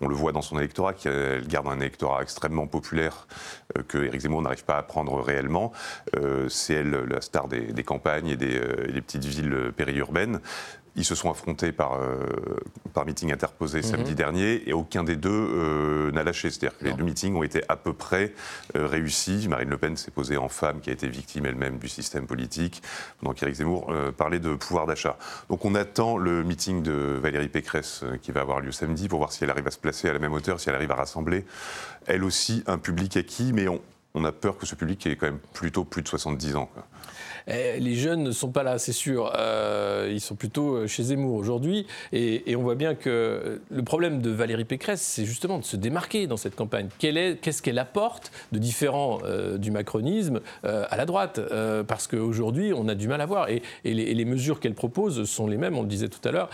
On 0.00 0.08
le 0.08 0.14
voit 0.14 0.32
dans 0.32 0.42
son 0.42 0.58
électorat, 0.58 0.92
qu'elle 0.92 1.46
garde 1.46 1.68
un 1.68 1.80
électorat 1.80 2.22
extrêmement 2.22 2.66
populaire 2.66 3.26
que 3.88 3.98
Éric 3.98 4.22
Zemmour 4.22 4.42
n'arrive 4.42 4.64
pas 4.64 4.78
à 4.78 4.82
prendre 4.86 5.20
réellement. 5.20 5.72
Euh, 6.16 6.48
c'est 6.48 6.74
elle 6.74 6.90
la 6.90 7.20
star 7.20 7.48
des, 7.48 7.84
campagnes 7.84 8.28
et 8.28 8.36
des, 8.36 8.58
euh, 8.58 8.90
des, 8.92 9.00
petites 9.00 9.24
villes 9.24 9.72
périurbaines. 9.76 10.40
Ils 10.98 11.04
se 11.04 11.14
sont 11.14 11.30
affrontés 11.30 11.72
par, 11.72 12.00
euh, 12.00 12.24
par 12.94 13.04
meeting 13.04 13.30
interposé 13.30 13.78
mhm. 13.78 13.84
samedi 13.84 14.14
dernier 14.14 14.66
et 14.66 14.72
aucun 14.72 15.04
des 15.04 15.16
deux 15.16 16.10
n'a 16.10 16.22
lâché. 16.22 16.48
C'est-à-dire 16.48 16.78
que 16.78 16.86
les 16.86 16.94
deux 16.94 17.04
meetings 17.04 17.34
ont 17.34 17.42
été 17.42 17.62
à 17.68 17.76
peu 17.76 17.92
près 17.92 18.32
réussis. 18.74 19.46
Marine 19.46 19.68
Le 19.68 19.76
Pen 19.76 19.94
s'est 19.98 20.10
posée 20.10 20.38
en 20.38 20.48
femme 20.48 20.80
qui 20.80 20.88
a 20.88 20.94
été 20.94 21.06
victime 21.06 21.44
elle-même 21.44 21.76
du 21.76 21.88
système 21.88 22.26
politique, 22.26 22.82
pendant 23.20 23.34
qu'Éric 23.34 23.56
Zemmour 23.56 23.92
parlait 24.16 24.38
de 24.38 24.54
pouvoir 24.54 24.86
d'achat. 24.86 25.18
Donc 25.50 25.66
on 25.66 25.74
attend 25.74 26.16
le 26.16 26.42
meeting 26.42 26.82
de 26.82 27.18
Valérie 27.20 27.48
Pécresse 27.48 28.02
qui 28.22 28.32
va 28.32 28.40
avoir 28.40 28.60
lieu 28.60 28.72
samedi 28.72 29.06
pour 29.06 29.18
voir 29.18 29.32
si 29.32 29.44
elle 29.44 29.50
arrive 29.50 29.66
à 29.66 29.72
se 29.72 29.78
placer 29.78 30.08
à 30.08 30.14
la 30.14 30.18
même 30.18 30.32
hauteur, 30.32 30.60
si 30.60 30.70
elle 30.70 30.76
arrive 30.76 30.92
à 30.92 30.96
rassembler 30.96 31.44
elle 32.06 32.24
aussi 32.24 32.62
un 32.66 32.78
public 32.78 33.16
acquis, 33.16 33.52
mais 33.52 33.68
on, 33.68 33.80
on 34.16 34.25
a 34.25 34.32
peur 34.32 34.56
que 34.56 34.66
ce 34.66 34.75
public 34.75 35.06
ait 35.06 35.16
quand 35.16 35.26
même 35.26 35.38
plutôt 35.52 35.85
plus 35.85 36.02
de 36.02 36.08
70 36.08 36.56
ans. 36.56 36.70
Eh, 37.49 37.78
les 37.78 37.94
jeunes 37.94 38.25
ne 38.25 38.32
sont 38.32 38.50
pas 38.50 38.62
là, 38.62 38.78
c'est 38.78 38.92
sûr. 38.92 39.32
Euh, 39.37 40.11
ils 40.11 40.20
sont 40.20 40.35
plutôt 40.35 40.75
euh, 40.75 40.87
chez 40.87 41.04
Zemmour 41.04 41.35
aujourd'hui. 41.35 41.87
Et, 42.12 42.56
on 42.56 42.62
voit 42.62 42.75
bien 42.75 42.94
que 42.94 43.61
le 43.70 43.82
problème 43.82 44.20
de 44.20 44.30
Valérie 44.30 44.64
Pécresse, 44.64 45.02
c'est 45.02 45.25
justement 45.25 45.58
de 45.58 45.64
se 45.64 45.76
démarquer 45.76 46.26
dans 46.26 46.37
cette 46.37 46.56
campagne. 46.56 46.88
Qu'est-ce 46.99 47.62
qu'elle 47.62 47.78
apporte 47.78 48.32
de 48.50 48.58
différent 48.58 49.18
euh, 49.25 49.58
du 49.58 49.70
macronisme 49.70 50.40
à 50.64 50.96
la 50.96 51.04
droite? 51.04 51.40
Parce 51.87 52.06
qu'aujourd'hui, 52.06 52.73
on 52.73 52.88
a 52.88 52.94
du 52.94 53.08
mal 53.08 53.20
à 53.20 53.26
voir. 53.26 53.49
Et, 53.49 53.62
les, 53.85 54.25
mesures 54.25 54.58
qu'elle 54.58 54.75
propose 54.75 55.25
sont 55.25 55.46
les 55.46 55.56
mêmes, 55.56 55.76
on 55.76 55.82
le 55.82 55.88
disait 55.88 56.08
tout 56.08 56.26
à 56.26 56.32
l'heure, 56.32 56.50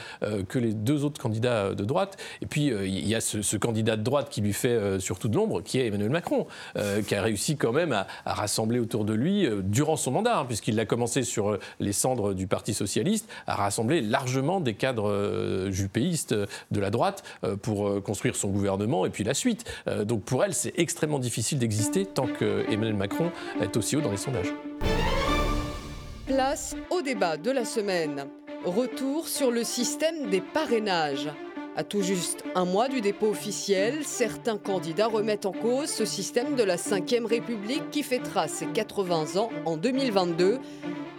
que 0.49 0.59
les 0.59 0.75
deux 0.75 1.05
autres 1.05 1.21
candidats 1.21 1.75
de 1.75 1.85
droite. 1.85 2.19
Et 2.43 2.47
puis, 2.47 2.67
il 2.67 3.07
y 3.07 3.15
a 3.15 3.21
ce, 3.21 3.57
candidat 3.57 3.97
de 3.97 4.03
droite 4.03 4.29
qui 4.29 4.41
lui 4.41 4.53
fait 4.53 4.99
surtout 5.01 5.29
de 5.29 5.37
l'ombre, 5.37 5.63
qui 5.63 5.79
est 5.79 5.87
Emmanuel 5.87 6.11
Macron, 6.11 6.47
qui 7.07 7.15
a 7.15 7.23
réussi 7.23 7.52
quand 7.57 7.73
même 7.73 7.93
à, 7.93 8.07
rassembler 8.25 8.79
autour 8.79 9.05
de 9.05 9.13
lui 9.13 9.49
durant 9.63 9.97
son 9.97 10.11
mandat, 10.13 10.39
hein, 10.39 10.45
puisqu'il 10.45 10.79
a 10.81 10.87
commencé 10.87 11.23
sur 11.23 11.51
euh, 11.51 11.61
les 11.81 11.93
cendres 11.93 12.35
du 12.35 12.47
Parti 12.47 12.75
socialiste, 12.75 13.29
a 13.47 13.55
rassemblé 13.55 14.01
largement 14.01 14.61
des 14.61 14.75
cadres 14.75 15.11
euh, 15.11 15.71
jupéistes 15.71 16.35
de 16.35 16.81
la 16.81 16.91
droite 16.91 17.23
euh, 17.45 17.57
pour 17.57 18.03
construire 18.03 18.37
son 18.37 18.49
gouvernement 18.49 19.07
et 19.07 19.11
puis 19.11 19.25
la 19.25 19.35
suite. 19.35 19.65
Donc 20.05 20.23
pour 20.25 20.45
elle, 20.45 20.55
c'est 20.55 20.73
extrêmement 20.77 21.19
difficile 21.19 21.59
d'exister 21.59 22.07
tant 22.07 22.27
que 22.27 22.65
Emmanuel 22.69 22.95
Macron 22.95 23.31
est 23.61 23.77
aussi 23.77 23.97
haut 23.97 24.01
dans 24.01 24.11
les 24.11 24.17
sondages. 24.17 24.53
Place 26.27 26.77
au 26.91 27.03
débat 27.03 27.37
de 27.37 27.51
la 27.51 27.65
semaine. 27.65 28.27
Retour 28.65 29.29
sur 29.29 29.51
le 29.51 29.65
système 29.65 30.31
des 30.31 30.41
parrainages. 30.41 31.29
À 31.75 31.85
tout 31.85 32.03
juste 32.03 32.45
un 32.55 32.67
mois 32.67 32.89
du 32.89 33.01
dépôt 33.01 33.29
officiel, 33.29 34.05
certains 34.05 34.59
candidats 34.59 35.07
remettent 35.07 35.47
en 35.47 35.53
cause 35.53 35.89
ce 35.89 36.05
système 36.05 36.55
de 36.55 36.63
la 36.63 36.77
Ve 36.77 37.25
République 37.25 37.91
qui 37.91 38.03
fêtera 38.03 38.47
ses 38.47 38.67
80 38.67 39.41
ans 39.41 39.49
en 39.65 39.79
2022. 39.79 40.59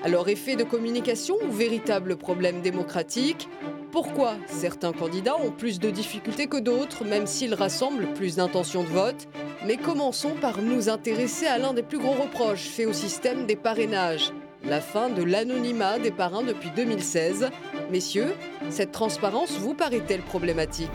Alors 0.04 0.30
effet 0.30 0.56
de 0.56 0.64
communication 0.64 1.36
ou 1.44 1.52
véritable 1.52 2.18
problème 2.18 2.62
démocratique? 2.62 3.50
Pourquoi 3.92 4.36
certains 4.46 4.94
candidats 4.94 5.38
ont 5.38 5.52
plus 5.52 5.80
de 5.80 5.90
difficultés 5.90 6.46
que 6.46 6.58
d'autres, 6.58 7.04
même 7.04 7.26
s'ils 7.26 7.56
rassemblent 7.56 8.14
plus 8.14 8.36
d'intentions 8.36 8.84
de 8.84 8.90
vote? 8.90 9.28
Mais 9.66 9.78
commençons 9.78 10.36
par 10.40 10.62
nous 10.62 10.88
intéresser 10.88 11.48
à 11.48 11.58
l'un 11.58 11.74
des 11.74 11.84
plus 11.84 12.00
gros 12.00 12.14
reproches 12.14 12.68
faits 12.68 12.88
au 12.88 12.94
système 12.94 13.48
des 13.48 13.56
parrainages 13.56 14.32
la 14.66 14.80
fin 14.80 15.10
de 15.10 15.24
l'anonymat 15.24 16.00
des 16.00 16.12
parrains 16.12 16.44
depuis 16.44 16.70
2016. 16.76 17.50
Messieurs, 17.92 18.34
cette 18.70 18.92
transparence 18.92 19.58
vous 19.58 19.74
paraît-elle 19.74 20.22
problématique? 20.22 20.90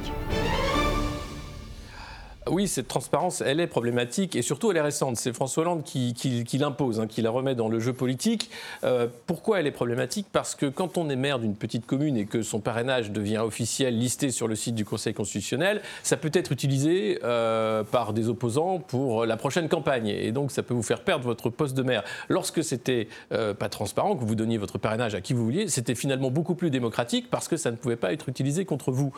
Oui, 2.50 2.68
cette 2.68 2.88
transparence, 2.88 3.40
elle 3.40 3.60
est 3.60 3.66
problématique 3.66 4.36
et 4.36 4.42
surtout 4.42 4.70
elle 4.70 4.76
est 4.76 4.82
récente. 4.82 5.16
C'est 5.16 5.32
François 5.32 5.62
Hollande 5.62 5.82
qui, 5.84 6.14
l'impose, 6.58 7.00
hein, 7.00 7.06
qui 7.06 7.22
la 7.22 7.30
remet 7.30 7.54
dans 7.54 7.68
le 7.68 7.80
jeu 7.80 7.92
politique. 7.92 8.50
Euh, 8.84 9.06
pourquoi 9.26 9.60
elle 9.60 9.66
est 9.66 9.72
problématique? 9.72 10.26
Parce 10.32 10.54
que 10.54 10.66
quand 10.66 10.98
on 10.98 11.08
est 11.10 11.16
maire 11.16 11.38
d'une 11.38 11.54
petite 11.54 11.86
commune 11.86 12.16
et 12.16 12.26
que 12.26 12.42
son 12.42 12.60
parrainage 12.60 13.10
devient 13.10 13.38
officiel, 13.38 13.98
listé 13.98 14.30
sur 14.30 14.48
le 14.48 14.54
site 14.54 14.74
du 14.74 14.84
Conseil 14.84 15.14
constitutionnel, 15.14 15.82
ça 16.02 16.16
peut 16.16 16.30
être 16.32 16.52
utilisé 16.52 17.18
euh, 17.24 17.84
par 17.84 18.12
des 18.12 18.28
opposants 18.28 18.78
pour 18.78 19.26
la 19.26 19.36
prochaine 19.36 19.68
campagne. 19.68 20.08
Et 20.08 20.32
donc 20.32 20.50
ça 20.50 20.62
peut 20.62 20.74
vous 20.74 20.82
faire 20.82 21.02
perdre 21.02 21.24
votre 21.24 21.50
poste 21.50 21.76
de 21.76 21.82
maire. 21.82 22.04
Lorsque 22.28 22.62
c'était 22.64 23.08
euh, 23.32 23.54
pas 23.54 23.68
transparent, 23.68 24.16
que 24.16 24.24
vous 24.24 24.34
donniez 24.34 24.58
votre 24.58 24.78
parrainage 24.78 25.14
à 25.14 25.20
qui 25.20 25.34
vous 25.34 25.44
vouliez, 25.44 25.68
c'était 25.68 25.94
finalement 25.94 26.30
beaucoup 26.30 26.54
plus 26.54 26.70
démocratique 26.70 27.30
parce 27.30 27.48
que 27.48 27.56
ça 27.56 27.70
ne 27.70 27.76
pouvait 27.76 27.96
pas 27.96 28.12
être 28.12 28.28
utilisé 28.28 28.64
contre 28.64 28.92
vous. 28.92 29.12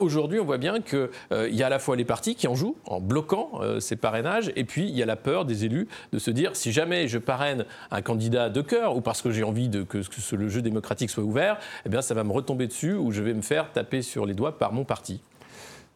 Aujourd'hui, 0.00 0.40
on 0.40 0.44
voit 0.44 0.58
bien 0.58 0.80
qu'il 0.80 1.08
y 1.50 1.62
a 1.62 1.66
à 1.66 1.68
la 1.70 1.78
fois 1.78 1.96
les 1.96 2.04
partis 2.04 2.34
qui 2.34 2.46
en 2.48 2.54
jouent 2.54 2.63
en 2.86 3.00
bloquant 3.00 3.50
euh, 3.60 3.80
ces 3.80 3.96
parrainages. 3.96 4.52
Et 4.56 4.64
puis, 4.64 4.88
il 4.88 4.96
y 4.96 5.02
a 5.02 5.06
la 5.06 5.16
peur 5.16 5.44
des 5.44 5.64
élus 5.64 5.88
de 6.12 6.18
se 6.18 6.30
dire 6.30 6.56
si 6.56 6.72
jamais 6.72 7.08
je 7.08 7.18
parraine 7.18 7.64
un 7.90 8.02
candidat 8.02 8.50
de 8.50 8.60
cœur 8.60 8.96
ou 8.96 9.00
parce 9.00 9.22
que 9.22 9.30
j'ai 9.30 9.44
envie 9.44 9.68
de, 9.68 9.82
que, 9.82 9.98
que, 9.98 10.36
le 10.36 10.48
jeu 10.48 10.62
démocratique 10.62 11.10
soit 11.10 11.24
ouvert, 11.24 11.58
eh 11.84 11.88
bien, 11.88 12.02
ça 12.02 12.14
va 12.14 12.24
me 12.24 12.32
retomber 12.32 12.66
dessus 12.66 12.94
ou 12.94 13.12
je 13.12 13.22
vais 13.22 13.34
me 13.34 13.42
faire 13.42 13.72
taper 13.72 14.02
sur 14.02 14.26
les 14.26 14.34
doigts 14.34 14.58
par 14.58 14.72
mon 14.72 14.84
parti. 14.84 15.20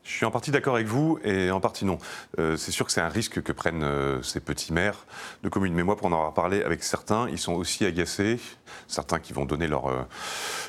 Je 0.09 0.15
suis 0.15 0.25
en 0.25 0.31
partie 0.31 0.51
d'accord 0.51 0.77
avec 0.77 0.87
vous 0.87 1.19
et 1.23 1.51
en 1.51 1.61
partie 1.61 1.85
non. 1.85 1.99
Euh, 2.39 2.57
c'est 2.57 2.73
sûr 2.73 2.87
que 2.87 2.93
c'est 2.93 3.03
un 3.03 3.11
risque 3.11 3.43
que 3.43 3.53
prennent 3.53 3.83
euh, 3.83 4.23
ces 4.23 4.41
petits 4.41 4.73
maires 4.73 5.05
de 5.43 5.51
communes. 5.51 5.75
Mais 5.75 5.83
moi, 5.83 5.97
pour 5.97 6.07
en 6.07 6.13
avoir 6.13 6.33
parlé 6.33 6.63
avec 6.63 6.83
certains, 6.83 7.29
ils 7.29 7.39
sont 7.39 7.53
aussi 7.53 7.85
agacés. 7.85 8.41
Certains 8.87 9.19
qui 9.19 9.35
vont 9.35 9.45
donner 9.45 9.67
leur, 9.67 9.87
euh, 9.87 10.01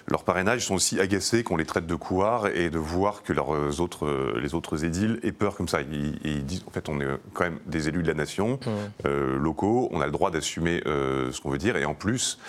leur 0.08 0.26
parrainage 0.26 0.66
sont 0.66 0.76
aussi 0.76 1.00
agacés 1.00 1.44
qu'on 1.44 1.56
les 1.56 1.66
traite 1.66 1.88
de 1.88 1.96
couards 1.96 2.48
et 2.48 2.70
de 2.70 2.78
voir 2.78 3.24
que 3.24 3.32
leurs 3.32 3.80
autres, 3.80 4.34
les 4.42 4.56
autres 4.56 4.84
édiles 4.84 5.22
aient 5.24 5.32
peur 5.32 5.56
comme 5.56 5.70
ça. 5.70 5.80
Ils, 5.82 6.20
ils, 6.26 6.46
disent, 6.46 6.66
en 6.68 6.72
fait, 6.72 6.90
on 6.90 7.00
est 7.00 7.08
quand 7.34 7.46
même 7.46 7.60
des 7.66 7.88
élus 7.88 8.04
de 8.04 8.10
la 8.10 8.16
nation, 8.16 8.60
locaux, 9.06 9.88
on 9.92 10.02
a 10.02 10.06
le 10.06 10.12
droit 10.12 10.32
d'assumer 10.32 10.82
ce 10.86 11.40
qu'on 11.40 11.50
veut 11.50 11.58
dire 11.58 11.78
et 11.78 11.86
en 11.86 11.94
plus, 11.94 12.40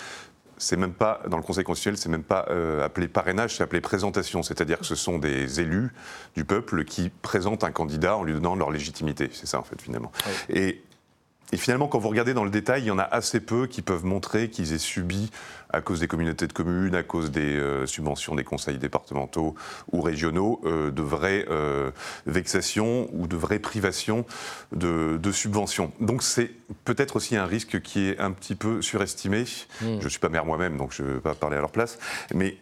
c'est 0.61 0.77
même 0.77 0.93
pas 0.93 1.21
dans 1.27 1.37
le 1.37 1.43
Conseil 1.43 1.63
constitutionnel, 1.63 1.97
c'est 1.97 2.09
même 2.09 2.23
pas 2.23 2.45
euh, 2.49 2.85
appelé 2.85 3.07
parrainage, 3.07 3.57
c'est 3.57 3.63
appelé 3.63 3.81
présentation, 3.81 4.43
c'est-à-dire 4.43 4.79
que 4.79 4.85
ce 4.85 4.93
sont 4.93 5.17
des 5.17 5.59
élus 5.59 5.91
du 6.35 6.45
peuple 6.45 6.85
qui 6.85 7.09
présentent 7.09 7.63
un 7.63 7.71
candidat 7.71 8.15
en 8.15 8.23
lui 8.23 8.33
donnant 8.33 8.55
leur 8.55 8.69
légitimité. 8.69 9.29
C'est 9.33 9.47
ça 9.47 9.59
en 9.59 9.63
fait 9.63 9.81
finalement. 9.81 10.11
Et 10.49 10.83
et 11.51 11.57
finalement, 11.57 11.87
quand 11.87 11.99
vous 11.99 12.09
regardez 12.09 12.33
dans 12.33 12.43
le 12.43 12.49
détail, 12.49 12.83
il 12.83 12.87
y 12.87 12.91
en 12.91 12.99
a 12.99 13.03
assez 13.03 13.39
peu 13.39 13.67
qui 13.67 13.81
peuvent 13.81 14.05
montrer 14.05 14.49
qu'ils 14.49 14.73
aient 14.73 14.77
subi, 14.77 15.29
à 15.69 15.81
cause 15.81 15.99
des 15.99 16.07
communautés 16.07 16.47
de 16.47 16.53
communes, 16.53 16.95
à 16.95 17.03
cause 17.03 17.31
des 17.31 17.57
euh, 17.57 17.85
subventions 17.85 18.35
des 18.35 18.43
conseils 18.43 18.77
départementaux 18.77 19.55
ou 19.91 20.01
régionaux, 20.01 20.61
euh, 20.65 20.91
de 20.91 21.01
vraies 21.01 21.45
euh, 21.49 21.91
vexations 22.25 23.09
ou 23.13 23.27
de 23.27 23.35
vraies 23.35 23.59
privations 23.59 24.25
de, 24.71 25.19
subventions. 25.31 25.91
Donc 26.01 26.23
c'est 26.23 26.51
peut-être 26.83 27.15
aussi 27.15 27.35
un 27.37 27.45
risque 27.45 27.81
qui 27.81 28.07
est 28.07 28.19
un 28.19 28.31
petit 28.31 28.55
peu 28.55 28.81
surestimé. 28.81 29.45
Hmm. 29.81 29.99
Je 29.99 30.03
ne 30.03 30.09
suis 30.09 30.19
pas 30.19 30.29
maire 30.29 30.45
moi-même, 30.45 30.77
donc 30.77 30.93
je 30.93 31.03
ne 31.03 31.13
vais 31.13 31.19
pas 31.19 31.33
parler 31.35 31.57
à 31.57 31.61
leur 31.61 31.71
place. 31.71 31.99
Mais 32.33 32.57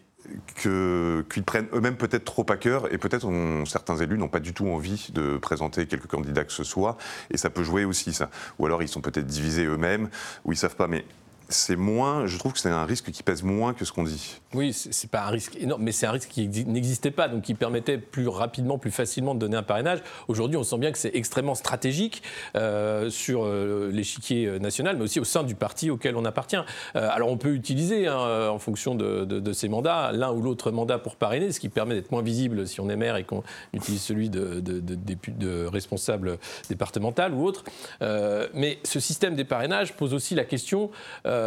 qu'ils 0.55 1.43
prennent 1.43 1.67
eux-mêmes 1.73 1.95
peut-être 1.95 2.25
trop 2.25 2.45
à 2.49 2.57
cœur 2.57 2.91
et 2.93 2.97
peut-être 2.97 3.31
certains 3.65 3.97
élus 3.97 4.17
n'ont 4.17 4.27
pas 4.27 4.39
du 4.39 4.53
tout 4.53 4.67
envie 4.67 5.09
de 5.13 5.37
présenter 5.37 5.85
quelques 5.87 6.07
candidats 6.07 6.43
que 6.43 6.51
ce 6.51 6.63
soit 6.63 6.97
et 7.31 7.37
ça 7.37 7.49
peut 7.49 7.63
jouer 7.63 7.85
aussi 7.85 8.13
ça. 8.13 8.29
Ou 8.59 8.65
alors 8.65 8.83
ils 8.83 8.89
sont 8.89 9.01
peut-être 9.01 9.27
divisés 9.27 9.65
eux-mêmes 9.65 10.09
ou 10.45 10.51
ils 10.51 10.57
savent 10.57 10.75
pas. 10.75 10.87
Mais 10.87 11.05
c'est 11.49 11.75
moins, 11.75 12.27
je 12.27 12.37
trouve 12.37 12.53
que 12.53 12.59
c'est 12.59 12.69
un 12.69 12.85
risque 12.85 13.11
qui 13.11 13.23
pèse 13.23 13.41
moins 13.41 13.73
que 13.73 13.83
ce 13.83 13.91
qu'on 13.91 14.03
dit. 14.03 14.39
Oui, 14.53 14.71
c'est 14.73 15.09
pas 15.09 15.25
un 15.25 15.29
risque 15.29 15.57
énorme, 15.59 15.81
mais 15.81 15.91
c'est 15.91 16.05
un 16.05 16.11
risque 16.11 16.29
qui 16.29 16.47
n'existait 16.47 17.11
pas, 17.11 17.27
donc 17.27 17.41
qui 17.41 17.55
permettait 17.55 17.97
plus 17.97 18.27
rapidement, 18.27 18.77
plus 18.77 18.91
facilement 18.91 19.33
de 19.33 19.39
donner 19.39 19.57
un 19.57 19.63
parrainage. 19.63 19.99
Aujourd'hui, 20.27 20.57
on 20.57 20.63
sent 20.63 20.77
bien 20.77 20.91
que 20.91 20.97
c'est 20.97 21.15
extrêmement 21.15 21.55
stratégique 21.55 22.21
euh, 22.55 23.09
sur 23.09 23.43
euh, 23.43 23.89
l'échiquier 23.91 24.59
national, 24.59 24.97
mais 24.97 25.03
aussi 25.03 25.19
au 25.19 25.23
sein 25.23 25.43
du 25.43 25.55
parti 25.55 25.89
auquel 25.89 26.15
on 26.15 26.25
appartient. 26.25 26.55
Euh, 26.95 27.09
alors 27.11 27.29
on 27.29 27.37
peut 27.37 27.53
utiliser, 27.53 28.07
hein, 28.07 28.49
en 28.49 28.59
fonction 28.59 28.93
de, 28.93 29.53
ces 29.53 29.69
mandats, 29.69 30.11
l'un 30.11 30.31
ou 30.31 30.41
l'autre 30.41 30.69
mandat 30.69 30.99
pour 30.99 31.15
parrainer, 31.15 31.51
ce 31.51 31.59
qui 31.59 31.69
permet 31.69 31.95
d'être 31.95 32.11
moins 32.11 32.21
visible 32.21 32.67
si 32.67 32.79
on 32.79 32.89
est 32.89 32.95
maire 32.95 33.17
et 33.17 33.23
qu'on 33.23 33.43
utilise 33.73 34.01
celui 34.01 34.29
de, 34.29 34.59
de, 34.59 35.65
responsable 35.65 36.37
départemental 36.69 37.33
ou 37.33 37.43
autre. 37.43 37.63
mais 38.53 38.77
ce 38.83 38.99
système 38.99 39.35
des 39.35 39.45
parrainages 39.45 39.93
pose 39.93 40.13
aussi 40.13 40.35
la 40.35 40.45
question 40.45 40.91
euh, 41.25 41.38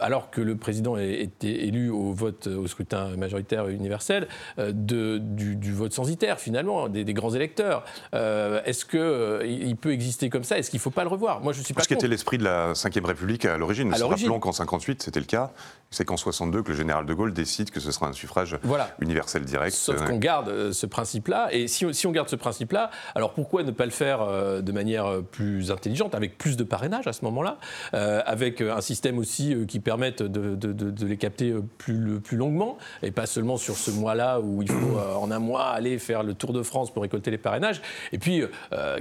alors 0.00 0.30
que 0.30 0.40
le 0.40 0.56
président 0.56 0.96
été 0.96 1.66
élu 1.66 1.90
au 1.90 2.12
vote, 2.12 2.46
au 2.46 2.66
scrutin 2.66 3.16
majoritaire 3.16 3.68
universel, 3.68 4.28
euh, 4.58 4.72
de, 4.74 5.18
du, 5.18 5.72
vote 5.72 5.92
censitaire 5.92 6.40
finalement, 6.40 6.88
des, 6.88 7.04
grands 7.14 7.34
électeurs. 7.34 7.84
Euh, 8.14 8.60
est-ce 8.64 8.84
qu'il 8.84 9.68
il 9.68 9.76
peut 9.76 9.92
exister 9.92 10.30
comme 10.30 10.44
ça? 10.44 10.58
Est-ce 10.58 10.70
qu'il 10.70 10.78
ne 10.78 10.82
faut 10.82 10.90
pas 10.90 11.02
le 11.02 11.08
revoir? 11.08 11.40
Moi, 11.40 11.52
je 11.52 11.62
suis 11.62 11.74
pas. 11.74 11.82
Ce 11.82 11.88
qui 11.88 11.94
était 11.94 12.08
l'esprit 12.08 12.38
de 12.38 12.44
la 12.44 12.72
Ve 12.72 13.04
République 13.04 13.44
à 13.44 13.56
l'origine. 13.58 13.92
Rappelons 13.92 14.40
qu'en 14.40 14.52
58, 14.52 15.02
c'était 15.02 15.20
le 15.20 15.26
cas. 15.26 15.52
C'est 15.90 16.04
qu'en 16.04 16.16
62 16.16 16.62
que 16.62 16.70
le 16.70 16.76
général 16.76 17.04
de 17.04 17.14
Gaulle 17.14 17.32
décide 17.32 17.70
que 17.70 17.80
ce 17.80 17.90
sera 17.90 18.06
un 18.06 18.12
suffrage 18.12 18.56
universel 19.00 19.44
direct. 19.44 19.74
Sauf 19.74 20.04
qu'on 20.04 20.18
garde 20.18 20.72
ce 20.72 20.86
principe-là. 20.86 21.48
Et 21.52 21.66
si, 21.66 21.92
si, 21.92 22.06
on 22.06 22.12
garde 22.12 22.28
ce 22.28 22.36
principe-là, 22.36 22.90
alors 23.14 23.32
pourquoi 23.34 23.64
ne 23.64 23.72
pas 23.72 23.84
le 23.84 23.90
faire 23.90 24.20
de 24.62 24.72
manière 24.72 25.22
plus 25.32 25.70
intelligente, 25.70 26.14
avec 26.14 26.38
plus 26.38 26.56
de 26.56 26.64
parrainage 26.64 27.06
à 27.06 27.12
ce 27.12 27.24
moment-là, 27.24 27.58
avec 27.92 28.60
un 28.60 28.80
système 28.80 29.18
aussi 29.18 29.39
euh, 29.40 29.66
qui 29.66 29.80
permettent 29.80 30.22
de, 30.22 31.06
les 31.06 31.16
capter 31.16 31.50
euh, 31.50 31.62
plus, 31.78 32.20
longuement, 32.36 32.78
et 33.02 33.10
pas 33.10 33.26
seulement 33.26 33.56
sur 33.56 33.76
ce 33.76 33.90
mois-là 33.90 34.40
où 34.40 34.62
il 34.62 34.70
faut 34.70 34.98
euh, 34.98 35.14
en 35.14 35.30
un 35.30 35.38
mois 35.38 35.68
aller 35.68 35.98
faire 35.98 36.22
le 36.22 36.34
tour 36.34 36.52
de 36.52 36.62
France 36.62 36.90
pour 36.90 37.02
récolter 37.02 37.30
les 37.30 37.38
parrainages. 37.38 37.80
Et 38.12 38.18
puis, 38.18 38.42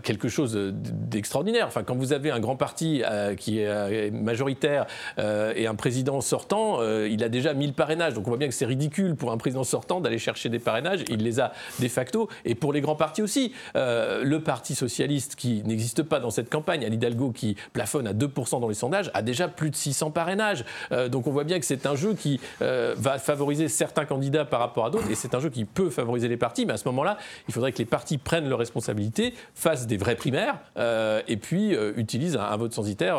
quelque 0.04 0.30
chose 0.30 0.58
d'extraordinaire. 0.74 1.68
Enfin, 1.68 1.84
quand 1.84 1.96
vous 1.96 2.14
avez 2.14 2.32
un 2.32 2.40
grand 2.40 2.56
parti 2.56 3.04
qui 3.38 3.60
est 3.60 4.12
majoritaire 4.12 4.86
et 5.18 5.68
un 5.68 5.76
président 5.76 6.22
sortant, 6.22 6.82
il 7.04 7.24
a 7.24 7.30
déjà 7.30 7.54
1000 7.54 7.74
parrainages. 7.74 8.14
Donc 8.14 8.28
on 8.28 8.32
voit 8.32 8.38
bien 8.38 8.48
que 8.48 8.54
c'est 8.54 8.66
ridicule 8.66 9.16
pour 9.16 9.32
un 9.32 9.38
président 9.38 9.64
sortant 9.64 10.02
d'aller 10.02 10.18
chercher 10.18 10.50
des 10.50 10.60
parrainages. 10.60 11.04
Il 11.10 11.24
les 11.24 11.40
a 11.40 11.54
de 11.80 11.88
facto. 11.88 12.30
Et 12.46 12.56
pour 12.56 12.74
les 12.74 12.82
grands 12.82 12.96
partis 12.96 13.22
aussi. 13.22 13.54
le 13.76 14.38
Parti 14.40 14.76
socialiste, 14.76 15.36
qui 15.36 15.64
n'existe 15.64 16.04
pas 16.04 16.20
dans 16.20 16.32
cette 16.32 16.50
campagne, 16.50 16.86
à 16.86 16.90
l'Hidalgo, 16.90 17.32
qui 17.32 17.56
plafonne 17.74 18.08
à 18.08 18.14
2% 18.14 18.60
dans 18.60 18.70
les 18.70 18.74
sondages, 18.76 19.12
a 19.14 19.22
déjà 19.22 19.48
plus 19.48 19.70
de 19.70 19.76
600 19.76 20.12
parrainages 20.12 20.29
parrainage. 20.30 20.66
donc 21.10 21.28
on 21.28 21.32
voit 21.32 21.44
bien 21.44 21.60
que 21.60 21.66
c'est 21.66 21.86
un 21.86 21.96
jeu 21.96 22.14
qui 22.14 22.40
va 22.60 23.20
favoriser 23.20 23.68
certains 23.68 24.06
candidats 24.06 24.46
par 24.46 24.60
rapport 24.60 24.86
à 24.86 24.90
d'autres, 24.90 25.10
et 25.10 25.16
c'est 25.16 25.34
un 25.34 25.40
jeu 25.40 25.50
qui 25.50 25.66
peut 25.66 25.90
favoriser 25.90 26.28
les 26.28 26.38
partis, 26.38 26.66
mais 26.66 26.74
à 26.74 26.78
ce 26.78 26.88
moment-là, 26.90 27.18
il 27.48 27.54
faudrait 27.54 27.72
que 27.72 27.78
les 27.80 27.86
partis 27.86 28.18
prennent 28.18 28.48
leurs 28.48 28.60
responsabilités, 28.60 29.34
fassent 29.56 29.88
des 29.88 29.98
vraies 29.98 30.16
primaires, 30.16 30.60
et 31.28 31.38
puis 31.38 31.76
utilisent 31.96 32.38
un, 32.38 32.58
vote 32.58 32.74
censitaire. 32.74 33.18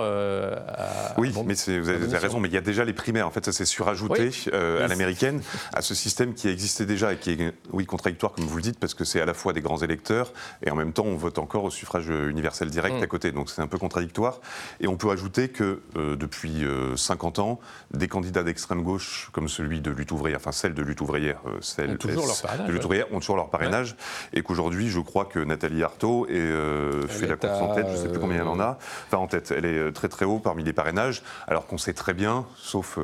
oui, 1.18 1.32
mais 1.44 1.54
vous 1.78 1.88
avez, 1.88 2.18
raison, 2.18 2.40
mais 2.40 2.48
il 2.48 2.54
y 2.54 2.58
a 2.58 2.62
déjà 2.62 2.84
les 2.84 2.92
primaires. 2.92 3.26
En 3.26 3.30
fait, 3.30 3.44
ça 3.44 3.52
s'est 3.52 3.64
surajouté 3.64 4.30
à 4.52 4.86
l'américaine, 4.86 5.42
à 5.72 5.82
ce 5.82 5.94
système 5.94 6.34
qui 6.34 6.48
existait 6.48 6.86
déjà 6.86 7.12
et 7.12 7.16
qui 7.16 7.32
est, 7.32 7.54
oui, 7.72 7.86
contradictoire, 7.86 8.32
comme 8.32 8.44
vous 8.44 8.56
le 8.56 8.62
dites, 8.62 8.78
parce 8.78 8.94
que 8.94 9.04
c'est 9.04 9.20
à 9.20 9.26
la 9.26 9.34
fois 9.34 9.52
des 9.52 9.60
grands 9.60 9.78
électeurs, 9.78 10.32
et 10.64 10.70
en 10.70 10.76
même 10.76 10.92
temps, 10.92 11.06
on 11.06 11.16
vote 11.16 11.38
encore 11.38 11.64
au 11.64 11.70
suffrage 11.70 12.08
universel 12.08 12.70
direct 12.70 12.96
mm. 12.96 13.02
à 13.02 13.06
côté. 13.06 13.32
Donc 13.32 13.50
c'est 13.50 13.62
un 13.62 13.66
peu 13.66 13.78
contradictoire. 13.78 14.40
Et 14.80 14.86
on 14.86 14.96
peut 14.96 15.10
ajouter 15.10 15.48
que 15.48 15.80
euh, 15.96 16.16
depuis 16.16 16.64
50 16.96 17.38
euh, 17.38 17.42
ans, 17.42 17.60
des 17.92 18.08
candidats 18.08 18.42
d'extrême 18.42 18.82
gauche, 18.82 19.30
comme 19.32 19.48
celui 19.48 19.80
de 19.80 19.90
lutte 19.90 20.12
ouvrière, 20.12 20.38
enfin 20.38 20.52
celle 20.52 20.74
de 20.74 20.82
lutte 20.82 21.00
ouvrière, 21.00 21.40
euh, 21.46 21.58
celle 21.60 21.98
toujours 21.98 22.26
de 22.66 22.72
lutte 22.72 22.84
ouvrière, 22.84 23.12
ont 23.12 23.20
toujours 23.20 23.36
leur 23.36 23.50
parrainage. 23.50 23.96
Et 24.32 24.42
qu'aujourd'hui, 24.42 24.88
je 24.88 25.00
crois 25.00 25.24
que 25.24 25.38
Nathalie 25.38 25.82
Arthaud 25.82 26.26
est, 26.28 27.08
fait 27.08 27.26
la 27.26 27.36
course 27.36 27.60
en 27.60 27.74
tête, 27.74 27.86
je 27.88 27.92
ne 27.92 27.96
sais 27.96 28.08
plus 28.08 28.20
combien 28.20 28.40
elle 28.40 28.48
en 28.48 28.60
a, 28.60 28.78
enfin 29.06 29.18
en 29.18 29.26
tête, 29.26 29.52
elle 29.56 29.64
est 29.64 29.92
très 29.92 30.08
très 30.08 30.24
haut 30.24 30.38
parmi 30.38 30.64
les 30.64 30.72
parrainages, 30.72 31.22
alors 31.46 31.66
qu'on 31.66 31.78
sait 31.78 31.94
très 31.94 32.14
bien, 32.14 32.46
sauf 32.56 32.98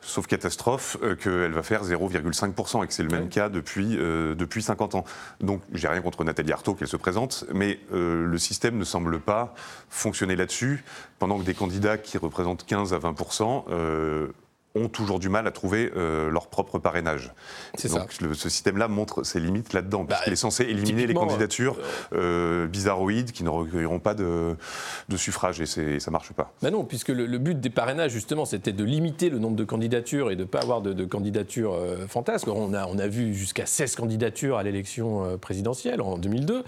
sauf 0.00 0.26
catastrophe, 0.26 0.96
euh, 1.02 1.14
qu'elle 1.14 1.52
va 1.52 1.62
faire 1.62 1.84
0,5%, 1.84 2.84
et 2.84 2.86
que 2.86 2.92
c'est 2.92 3.02
le 3.02 3.08
même 3.08 3.28
cas 3.28 3.48
depuis, 3.48 3.96
euh, 3.98 4.34
depuis 4.34 4.62
50 4.62 4.94
ans. 4.94 5.04
Donc, 5.40 5.62
j'ai 5.72 5.88
rien 5.88 6.00
contre 6.00 6.24
Nathalie 6.24 6.52
Arthaud 6.52 6.74
qu'elle 6.74 6.88
se 6.88 6.96
présente, 6.96 7.44
mais 7.52 7.80
euh, 7.92 8.26
le 8.26 8.38
système 8.38 8.78
ne 8.78 8.84
semble 8.84 9.20
pas 9.20 9.54
fonctionner 9.88 10.36
là-dessus, 10.36 10.84
pendant 11.18 11.38
que 11.38 11.44
des 11.44 11.54
candidats 11.54 11.98
qui 11.98 12.18
représentent 12.18 12.64
15 12.64 12.94
à 12.94 12.98
20% 12.98 13.64
ont 14.78 14.88
toujours 14.88 15.18
du 15.18 15.28
mal 15.28 15.46
à 15.46 15.50
trouver 15.50 15.90
euh, 15.96 16.30
leur 16.30 16.48
propre 16.48 16.78
parrainage. 16.78 17.32
Donc 17.90 18.12
ce 18.12 18.48
système-là 18.48 18.88
montre 18.88 19.24
ses 19.24 19.40
limites 19.40 19.72
là-dedans, 19.72 20.04
bah, 20.04 20.14
puisqu'il 20.14 20.32
est 20.32 20.36
censé 20.36 20.64
éliminer 20.64 21.06
les 21.06 21.14
candidatures 21.14 21.76
euh, 22.12 22.18
euh, 22.18 22.66
bizarroïdes 22.66 23.32
qui 23.32 23.44
ne 23.44 23.48
recueilleront 23.48 24.00
pas 24.00 24.14
de, 24.14 24.56
de 25.08 25.16
suffrage, 25.16 25.60
et 25.60 25.66
ça 25.66 25.80
ne 25.82 26.12
marche 26.12 26.32
pas. 26.32 26.52
Bah 26.62 26.70
non, 26.70 26.84
puisque 26.84 27.08
le, 27.08 27.38
but 27.38 27.60
des 27.60 27.70
parrainages, 27.70 28.12
justement, 28.12 28.44
c'était 28.44 28.72
de 28.72 28.84
limiter 28.84 29.30
le 29.30 29.38
nombre 29.38 29.56
de 29.56 29.64
candidatures 29.64 30.30
et 30.30 30.36
de 30.36 30.42
ne 30.42 30.46
pas 30.46 30.60
avoir 30.60 30.82
de, 30.82 31.04
candidatures 31.04 31.78
fantasques. 32.08 32.48
On 32.48 32.74
a, 32.74 32.86
on 32.86 32.98
a 32.98 33.06
vu 33.06 33.34
jusqu'à 33.34 33.66
16 33.66 33.96
candidatures 33.96 34.58
à 34.58 34.62
l'élection 34.62 35.38
présidentielle 35.38 36.00
en 36.00 36.18
2002, 36.18 36.64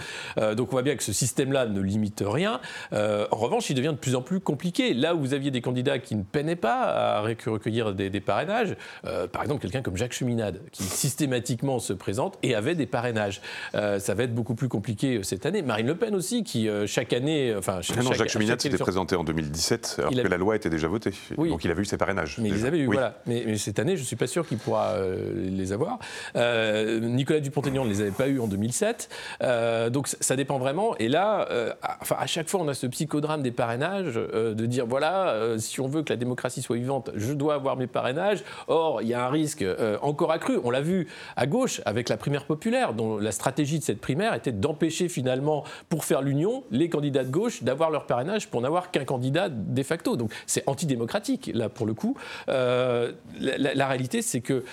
donc 0.55 0.69
on 0.69 0.73
voit 0.73 0.83
bien 0.83 0.97
que 0.97 1.03
ce 1.03 1.13
système-là 1.13 1.67
ne 1.67 1.81
limite 1.81 2.23
rien. 2.27 2.61
en 2.93 3.37
revanche, 3.37 3.71
il 3.71 3.75
devient 3.75 3.89
de 3.89 4.01
plus 4.01 4.15
en 4.15 4.23
plus 4.23 4.41
compliqué. 4.41 4.95
Là 4.95 5.15
où 5.15 5.21
vous 5.21 5.35
aviez 5.35 5.51
des 5.51 5.61
candidats 5.61 5.99
qui 5.99 6.15
ne 6.15 6.23
peinaient 6.23 6.57
pas 6.57 6.83
à 6.83 7.21
recueillir 7.21 7.95
des, 7.95 8.00
parrainages. 8.21 8.77
Euh, 9.05 9.27
par 9.27 9.43
exemple, 9.43 9.63
quelqu'un 9.63 9.83
comme 9.83 9.97
Jacques 9.97 10.13
Cheminade, 10.13 10.61
qui 10.73 10.85
systématiquement 10.85 11.79
se 11.79 11.93
présente 11.93 12.39
et 12.43 12.55
avait 12.55 12.75
des 12.75 12.87
parrainages. 12.87 13.41
Euh, 13.75 13.99
ça 13.99 14.15
va 14.15 14.25
être 14.25 14.35
beaucoup 14.35 14.55
plus 14.55 14.69
compliqué 14.69 15.19
euh, 15.19 15.23
cette 15.23 15.47
année. 15.47 15.63
Marine 15.63 15.87
Le 15.87 15.97
Pen 15.97 16.15
aussi, 16.15 16.45
qui 16.45 16.69
chaque 16.87 17.13
année. 17.13 17.55
Enfin, 17.57 17.81
ah 17.97 18.03
non, 18.03 18.13
Jacques 18.13 18.29
Cheminade 18.29 18.61
s'était 18.61 18.79
présenté 18.79 19.17
en 19.17 19.25
2017, 19.25 19.97
alors 19.99 20.13
que 20.13 20.29
la 20.29 20.37
loi 20.37 20.57
était 20.57 20.71
déjà 20.71 20.89
votée. 20.89 21.13
Donc 21.37 21.65
il 21.65 21.71
avait 21.71 21.83
eu 21.83 21.85
ses 21.85 21.97
parrainages. 21.97 22.39
Mais 22.39 22.49
il 22.49 22.55
les 22.55 22.65
avait 22.65 22.79
eu, 22.79 22.87
voilà. 22.87 23.19
Mais, 23.27 23.57
cette 23.57 23.79
année, 23.79 23.97
je 23.97 24.03
ne 24.03 24.07
suis 24.07 24.17
pas 24.17 24.27
sûr 24.27 24.47
qu'il 24.47 24.59
pourra 24.59 24.97
les 25.35 25.73
avoir. 25.73 25.99
Nicolas 26.35 27.41
Dupont-Aignan 27.41 27.85
ne 27.85 27.91
les 27.91 28.01
avait 28.01 28.11
pas 28.11 28.29
eu 28.29 28.41
en 28.41 28.47
2007. 28.47 29.09
donc 29.91 30.09
ça 30.09 30.37
dépend 30.37 30.59
vraiment. 30.59 30.97
Et 30.99 31.09
là, 31.09 31.49
enfin, 32.01 32.17
à 32.19 32.27
chaque 32.27 32.49
fois, 32.49 32.61
on 32.61 32.69
a 32.69 32.75
ce 32.75 32.87
psychodrame 32.87 33.43
des 33.43 33.53
parrainages, 33.53 34.15
de 34.15 34.67
dire 34.67 34.87
voilà, 34.87 35.57
si 35.59 35.81
on 35.81 35.89
veut 35.89 36.03
que 36.03 36.13
la 36.13 36.17
démocratie 36.17 36.63
soit 36.63 36.77
vivante, 36.77 37.11
je 37.15 37.33
dois 37.33 37.55
avoir 37.55 37.77
mes 37.77 37.87
parrainages. 37.91 38.45
Or, 38.69 39.03
il 39.03 39.09
y 39.09 39.15
a 39.15 39.25
un 39.25 39.31
risque 39.31 39.63
euh, 39.63 39.99
encore 40.03 40.33
accru. 40.33 40.59
On 40.65 40.71
l'a 40.71 40.81
vu 40.81 41.09
à 41.37 41.47
gauche 41.47 41.81
avec 41.85 42.09
la 42.09 42.17
primaire 42.17 42.45
populaire, 42.45 42.95
dont 42.95 43.19
la 43.19 43.33
stratégie 43.33 43.79
de 43.79 43.85
cette 43.85 44.01
primaire 44.01 44.35
était 44.35 44.53
d'empêcher 44.53 45.09
finalement, 45.09 45.65
pour 45.89 46.05
faire 46.05 46.23
l'union, 46.23 46.65
les 46.71 46.89
candidats 46.89 47.25
de 47.25 47.31
gauche 47.31 47.63
d'avoir 47.63 47.91
leur 47.91 48.07
parrainage 48.07 48.49
pour 48.49 48.61
n'avoir 48.61 48.91
qu'un 48.91 49.05
candidat 49.05 49.49
de 49.49 49.83
facto. 49.83 50.17
Donc 50.17 50.33
c'est 50.47 50.69
antidémocratique, 50.69 51.51
là, 51.55 51.69
pour 51.69 51.87
le 51.87 51.95
coup. 51.95 52.17
Euh, 52.49 53.13
la, 53.41 53.87
réalité, 53.87 54.23
c'est 54.23 54.41
que 54.41 54.65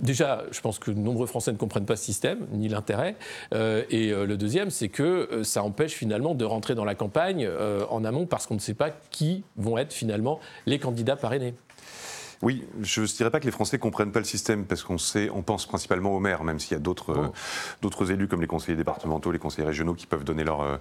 Déjà, 0.00 0.44
je 0.52 0.60
pense 0.60 0.78
que 0.78 0.92
de 0.92 0.98
nombreux 1.00 1.26
Français 1.26 1.50
ne 1.50 1.56
comprennent 1.56 1.84
pas 1.84 1.96
ce 1.96 2.04
système, 2.04 2.46
ni 2.52 2.68
l'intérêt. 2.68 3.16
Euh, 3.52 3.82
et 3.90 4.10
le 4.10 4.36
deuxième, 4.36 4.70
c'est 4.70 4.88
que 4.88 5.40
ça 5.42 5.64
empêche 5.64 5.90
finalement 5.90 6.36
de 6.36 6.44
rentrer 6.44 6.76
dans 6.76 6.84
la 6.84 6.94
campagne 6.94 7.50
en 7.90 8.04
amont 8.04 8.24
parce 8.24 8.46
qu'on 8.46 8.54
ne 8.54 8.60
sait 8.60 8.74
pas 8.74 8.90
qui 9.10 9.42
vont 9.56 9.76
être 9.76 9.92
finalement 9.92 10.38
les 10.66 10.78
candidats 10.78 11.16
parrainés. 11.16 11.54
Oui, 12.42 12.64
je 12.82 13.02
ne 13.02 13.06
dirais 13.06 13.30
pas 13.30 13.40
que 13.40 13.46
les 13.46 13.50
Français 13.50 13.76
ne 13.78 13.82
comprennent 13.82 14.12
pas 14.12 14.20
le 14.20 14.24
système, 14.24 14.64
parce 14.64 14.82
qu'on 14.82 14.98
sait, 14.98 15.28
on 15.30 15.42
pense 15.42 15.66
principalement 15.66 16.14
aux 16.14 16.20
maires, 16.20 16.44
même 16.44 16.60
s'il 16.60 16.72
y 16.72 16.76
a 16.76 16.80
d'autres 16.80 17.14
oh. 17.16 17.32
d'autres 17.82 18.10
élus 18.12 18.28
comme 18.28 18.40
les 18.40 18.46
conseillers 18.46 18.76
départementaux, 18.76 19.32
les 19.32 19.38
conseillers 19.38 19.66
régionaux 19.66 19.94
qui 19.94 20.06
peuvent 20.06 20.24
donner 20.24 20.44
leur, 20.44 20.60
euh, 20.60 20.76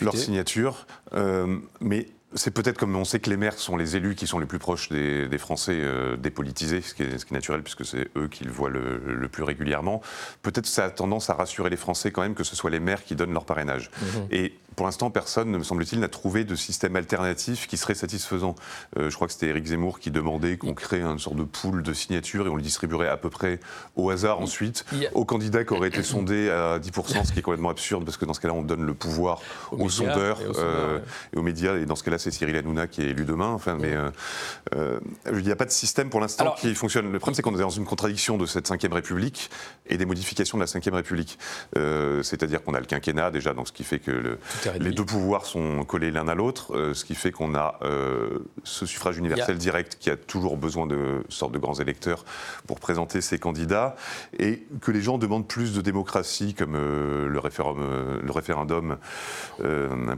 leur 0.00 0.16
signature. 0.16 0.86
Euh, 1.12 1.58
mais 1.80 2.08
c'est 2.34 2.50
peut-être 2.50 2.76
comme 2.76 2.94
on 2.94 3.04
sait 3.04 3.20
que 3.20 3.30
les 3.30 3.36
maires 3.36 3.58
sont 3.58 3.76
les 3.76 3.96
élus 3.96 4.14
qui 4.14 4.26
sont 4.26 4.38
les 4.38 4.46
plus 4.46 4.58
proches 4.58 4.90
des, 4.90 5.38
Français 5.38 5.76
euh, 5.76 6.16
dépolitisés, 6.16 6.82
ce 6.82 6.94
qui, 6.94 7.02
est, 7.02 7.18
ce 7.18 7.24
qui, 7.24 7.32
est, 7.32 7.36
naturel 7.36 7.62
puisque 7.62 7.86
c'est 7.86 8.08
eux 8.16 8.28
qui 8.28 8.44
le 8.44 8.50
voient 8.50 8.70
le, 8.70 9.28
plus 9.28 9.42
régulièrement. 9.42 10.02
Peut-être 10.42 10.66
ça 10.66 10.84
a 10.84 10.90
tendance 10.90 11.30
à 11.30 11.34
rassurer 11.34 11.70
les 11.70 11.76
Français 11.76 12.10
quand 12.10 12.22
même 12.22 12.34
que 12.34 12.44
ce 12.44 12.56
soit 12.56 12.70
les 12.70 12.80
maires 12.80 13.04
qui 13.04 13.14
donnent 13.14 13.32
leur 13.32 13.44
parrainage. 13.44 13.90
Mmh. 14.00 14.06
Et 14.30 14.52
pour 14.78 14.86
l'instant, 14.86 15.10
personne, 15.10 15.50
me 15.50 15.64
semble-t-il, 15.64 15.98
n'a 15.98 16.08
trouvé 16.08 16.44
de 16.44 16.54
système 16.54 16.94
alternatif 16.94 17.66
qui 17.66 17.76
serait 17.76 17.96
satisfaisant. 17.96 18.54
Euh, 18.96 19.10
je 19.10 19.14
crois 19.16 19.26
que 19.26 19.32
c'était 19.32 19.48
Éric 19.48 19.66
Zemmour 19.66 19.98
qui 19.98 20.12
demandait 20.12 20.56
qu'on 20.56 20.72
crée 20.72 21.02
une 21.02 21.18
sorte 21.18 21.34
de 21.34 21.42
pool 21.42 21.82
de 21.82 21.92
signatures 21.92 22.46
et 22.46 22.48
on 22.48 22.54
le 22.54 22.62
distribuerait 22.62 23.08
à 23.08 23.16
peu 23.16 23.28
près 23.28 23.58
au 23.96 24.08
hasard 24.10 24.40
ensuite 24.40 24.84
aux 25.14 25.24
candidats 25.24 25.64
qui 25.64 25.72
auraient 25.72 25.88
été 25.88 26.04
sondés 26.04 26.48
à 26.48 26.78
10%, 26.78 27.24
ce 27.24 27.32
qui 27.32 27.40
est 27.40 27.42
complètement 27.42 27.70
absurde 27.70 28.04
parce 28.04 28.16
que 28.16 28.24
dans 28.24 28.34
ce 28.34 28.38
cas-là, 28.38 28.54
on 28.54 28.62
donne 28.62 28.86
le 28.86 28.94
pouvoir 28.94 29.40
aux, 29.72 29.88
sondeurs 29.88 30.38
euh, 30.56 31.00
et 31.32 31.38
aux, 31.38 31.42
médias. 31.42 31.76
Et 31.76 31.84
dans 31.84 31.96
ce 31.96 32.04
cas-là, 32.04 32.17
c'est 32.18 32.30
Cyril 32.30 32.56
Hanouna 32.56 32.86
qui 32.86 33.02
est 33.02 33.10
élu 33.10 33.24
demain. 33.24 33.48
Enfin, 33.48 33.76
mais 33.80 33.94
euh, 34.74 35.00
il 35.32 35.44
n'y 35.44 35.50
a 35.50 35.56
pas 35.56 35.64
de 35.64 35.70
système 35.70 36.10
pour 36.10 36.20
l'instant 36.20 36.54
qui 36.58 36.74
fonctionne. 36.74 37.10
Le 37.10 37.18
problème, 37.18 37.34
c'est 37.34 37.42
qu'on 37.42 37.54
est 37.54 37.60
dans 37.60 37.70
une 37.70 37.84
contradiction 37.84 38.36
de 38.36 38.46
cette 38.46 38.68
Ve 38.68 38.92
République 38.92 39.50
et 39.86 39.96
des 39.96 40.06
modifications 40.06 40.58
de 40.58 40.64
la 40.64 40.80
Ve 40.80 40.94
République. 40.94 41.38
C'est-à-dire 41.74 42.62
qu'on 42.62 42.74
a 42.74 42.80
le 42.80 42.86
quinquennat 42.86 43.30
déjà, 43.30 43.54
donc 43.54 43.68
ce 43.68 43.72
qui 43.72 43.84
fait 43.84 43.98
que 43.98 44.10
le, 44.10 44.38
les 44.78 44.90
deux 44.90 45.04
pouvoirs 45.04 45.46
sont 45.46 45.84
collés 45.84 46.10
l'un 46.10 46.28
à 46.28 46.34
l'autre, 46.34 46.74
euh, 46.74 46.94
ce 46.94 47.04
qui 47.04 47.14
fait 47.14 47.30
qu'on 47.30 47.54
a 47.54 47.78
euh, 47.82 48.38
ce 48.64 48.86
suffrage 48.86 49.18
universel 49.18 49.58
direct 49.58 49.96
qui 49.98 50.10
a 50.10 50.16
toujours 50.16 50.56
besoin 50.56 50.86
de 50.86 51.24
sorte 51.28 51.52
de 51.52 51.58
grands 51.58 51.74
électeurs 51.74 52.24
pour 52.66 52.80
présenter 52.80 53.20
ses 53.20 53.38
candidats, 53.38 53.96
et 54.38 54.66
que 54.80 54.90
les 54.90 55.00
gens 55.00 55.18
demandent 55.18 55.46
plus 55.46 55.74
de 55.74 55.80
démocratie, 55.80 56.54
comme 56.54 56.74
euh, 56.74 57.28
le, 57.28 57.38
référendum, 57.38 58.20
le 58.22 58.32
référendum 58.32 58.96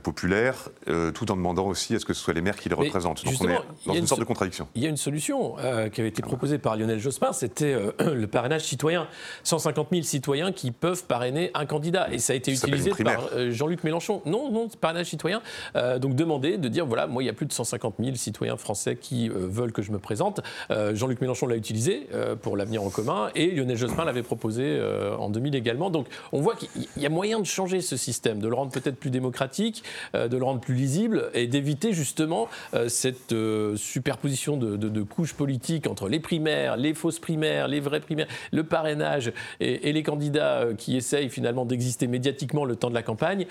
populaire, 0.03 0.69
tout 1.15 1.31
en 1.31 1.37
demandant 1.37 1.67
aussi 1.67 1.90
à 1.95 1.99
ce 1.99 2.05
que 2.05 2.15
ce 2.15 2.23
soit 2.23 2.35
les 2.35 2.41
maires 2.41 2.59
qui 2.59 2.69
les 2.69 2.75
représentent. 2.75 3.25
Donc 3.25 3.35
on 3.41 3.49
est 3.49 3.59
dans 3.87 3.95
une, 3.95 4.07
sorte 4.07 4.21
de 4.21 4.25
contradiction. 4.25 4.67
Il 4.75 4.83
y 4.83 4.87
a 4.87 4.89
une 4.89 4.97
solution 4.97 5.57
qui 5.93 6.01
avait 6.01 6.09
été 6.09 6.23
proposée 6.23 6.59
par 6.59 6.77
Lionel 6.77 6.99
Jospin, 6.99 7.33
c'était 7.33 7.77
le 7.99 8.27
parrainage 8.27 8.63
citoyen. 8.63 9.07
150 9.45 9.89
000 9.91 10.03
citoyens 10.03 10.53
qui 10.53 10.71
peuvent 10.71 11.05
parrainer 11.05 11.51
un 11.55 11.67
candidat, 11.67 12.09
et 12.13 12.19
ça 12.19 12.33
a 12.33 12.37
été 12.37 12.53
utilisé 12.53 12.91
par 13.05 13.29
Jean-Luc 13.51 13.85
Mélenchon. 13.85 14.23
Non, 14.27 14.51
non, 14.51 14.69
parrainage 14.81 15.07
citoyen. 15.07 15.43
Euh, 15.77 15.99
donc 15.99 16.15
demander, 16.15 16.57
de 16.59 16.69
dire 16.69 16.87
voilà, 16.87 17.07
moi 17.07 17.23
il 17.23 17.27
y 17.27 17.29
a 17.29 17.33
plus 17.33 17.47
de 17.47 17.53
150 17.53 17.95
000 18.01 18.17
citoyens 18.17 18.57
français 18.57 18.97
qui 18.97 19.29
euh, 19.29 19.35
veulent 19.37 19.73
que 19.73 19.83
je 19.83 19.93
me 19.93 19.99
présente. 19.99 20.41
Euh, 20.71 20.95
Jean-Luc 20.95 21.21
Mélenchon 21.21 21.47
l'a 21.47 21.57
utilisé 21.57 22.09
pour 22.43 22.57
l'avenir 22.57 22.83
en 22.83 22.91
commun 22.91 23.31
et 23.35 23.51
Lionel 23.51 23.77
Jospin 23.77 24.05
l'avait 24.05 24.23
proposé 24.23 24.81
en 25.19 25.31
2000 25.31 25.55
également. 25.55 25.91
Donc 25.91 26.07
on 26.33 26.41
voit 26.41 26.55
qu'il 26.55 26.69
y 26.97 27.07
a 27.07 27.09
moyen 27.09 27.41
de 27.41 27.47
changer 27.47 27.81
ce 27.81 27.97
système, 27.97 28.39
de 28.41 28.49
le 28.49 28.55
rendre 28.55 28.73
peut-être 28.73 28.97
plus 28.97 29.11
démocratique, 29.11 29.85
de 30.15 30.37
le 30.37 30.45
rendre 30.45 30.61
plus 30.61 30.75
lisible 30.75 31.31
et 31.35 31.47
d'éviter 31.47 31.80
justement 31.93 32.49
cette 32.89 33.35
superposition 33.77 34.57
de, 34.57 35.03
couches 35.03 35.35
politiques 35.35 35.87
entre 35.87 36.09
les 36.09 36.21
primaires, 36.21 36.77
les 36.77 36.95
fausses 36.95 37.19
primaires, 37.19 37.69
les 37.69 37.81
vraies 37.81 38.01
primaires, 38.01 38.29
le 38.53 38.65
parrainage 38.65 39.33
et, 39.61 39.93
les 39.93 40.03
candidats 40.03 40.67
qui 40.77 40.97
essayent 40.97 41.31
finalement 41.31 41.65
d'exister 41.65 42.07
médiatiquement 42.07 42.65
le 42.65 42.77
temps 42.77 42.91
de 42.91 42.95
la 42.95 43.03
campagne. 43.03 43.47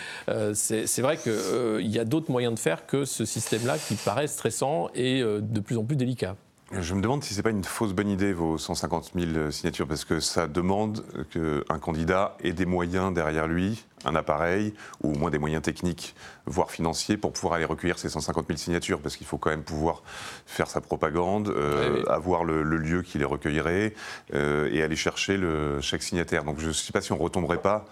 c'est 0.54 1.02
vrai 1.02 1.18
qu'il 1.18 1.32
euh, 1.32 1.82
y 1.82 2.00
a 2.00 2.06
d'autres 2.06 2.32
moyens 2.32 2.54
de 2.54 2.60
faire 2.60 2.86
que 2.86 3.06
ce 3.06 3.26
système-là 3.26 3.78
qui 3.78 3.96
paraît 3.96 4.28
stressant 4.28 4.90
et 4.96 5.22
euh, 5.22 5.40
de 5.42 5.60
plus 5.60 5.78
en 5.78 5.84
plus 5.84 5.96
délicat. 5.96 6.36
Je 6.72 6.94
me 6.94 7.02
demande 7.02 7.24
si 7.24 7.34
ce 7.34 7.40
n'est 7.40 7.44
pas 7.44 7.50
une 7.50 7.64
fausse 7.64 7.94
bonne 7.94 8.10
idée, 8.10 8.32
vos 8.32 8.60
150 8.60 9.14
000 9.16 9.50
signatures, 9.50 9.88
parce 9.88 10.06
que 10.06 10.20
ça 10.20 10.48
demande 10.48 11.04
qu'un 11.32 11.80
candidat 11.80 12.38
ait 12.44 12.54
des 12.54 12.68
moyens 12.68 13.12
derrière 13.12 13.48
lui, 13.48 13.86
un 14.06 14.14
appareil, 14.14 14.76
ou 15.02 15.14
au 15.14 15.18
moins 15.18 15.32
des 15.32 15.40
moyens 15.40 15.64
techniques, 15.64 16.16
voire 16.46 16.70
financiers, 16.70 17.18
pour 17.18 17.34
pouvoir 17.34 17.54
aller 17.54 17.66
recueillir 17.66 17.98
ces 17.98 18.10
150 18.10 18.46
000 18.48 18.58
signatures, 18.58 19.00
parce 19.02 19.18
qu'il 19.18 19.26
faut 19.26 19.40
quand 19.40 19.50
même 19.50 19.64
pouvoir 19.64 20.04
faire 20.46 20.68
sa 20.68 20.80
propagande, 20.80 21.50
euh, 21.50 22.04
avoir 22.06 22.44
le, 22.44 22.62
lieu 22.62 23.02
qui 23.02 23.18
les 23.18 23.26
recueillerait, 23.26 23.96
et 24.32 24.84
aller 24.84 24.96
chercher 24.96 25.38
le, 25.38 25.82
chaque 25.82 26.04
signataire. 26.04 26.44
Donc 26.44 26.60
je 26.60 26.68
ne 26.68 26.74
sais 26.74 26.92
pas 26.92 27.02
si 27.02 27.12
on 27.12 27.18
ne 27.18 27.24
retomberait 27.24 27.62
pas 27.62 27.86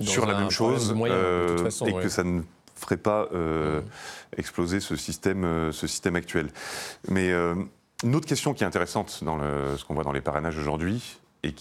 sur 0.00 0.26
la 0.26 0.36
même 0.36 0.50
chose 0.50 0.94
euh, 0.96 1.68
et 1.86 1.92
que 1.92 2.08
ça 2.08 2.24
ne 2.24 2.42
ferait 2.74 2.96
pas 2.96 3.26
mmh. 3.26 3.82
exploser 4.36 4.80
ce 4.80 4.96
système, 4.96 5.70
ce 5.70 5.86
système 5.86 6.16
actuel. 6.16 6.48
Mais 7.08 7.32
une 8.02 8.14
autre 8.16 8.26
question 8.26 8.54
qui 8.54 8.64
est 8.64 8.66
intéressante 8.66 9.22
dans 9.24 9.38
ce 9.76 9.84
qu'on 9.84 9.94
voit 9.94 10.04
dans 10.04 10.12
les 10.12 10.20
parrainages 10.20 10.58
aujourd'hui, 10.58 11.18
et 11.42 11.52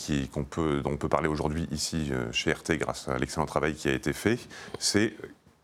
peut, 0.49 0.81
dont 0.81 0.91
on 0.91 0.97
peut 0.97 1.09
parler 1.09 1.27
aujourd'hui 1.27 1.67
ici 1.71 2.11
chez 2.31 2.51
RT 2.51 2.77
grâce 2.77 3.07
à 3.07 3.17
l'excellent 3.17 3.45
travail 3.45 3.75
qui 3.75 3.87
a 3.87 3.93
été 3.93 4.13
fait, 4.13 4.39
c'est 4.77 5.13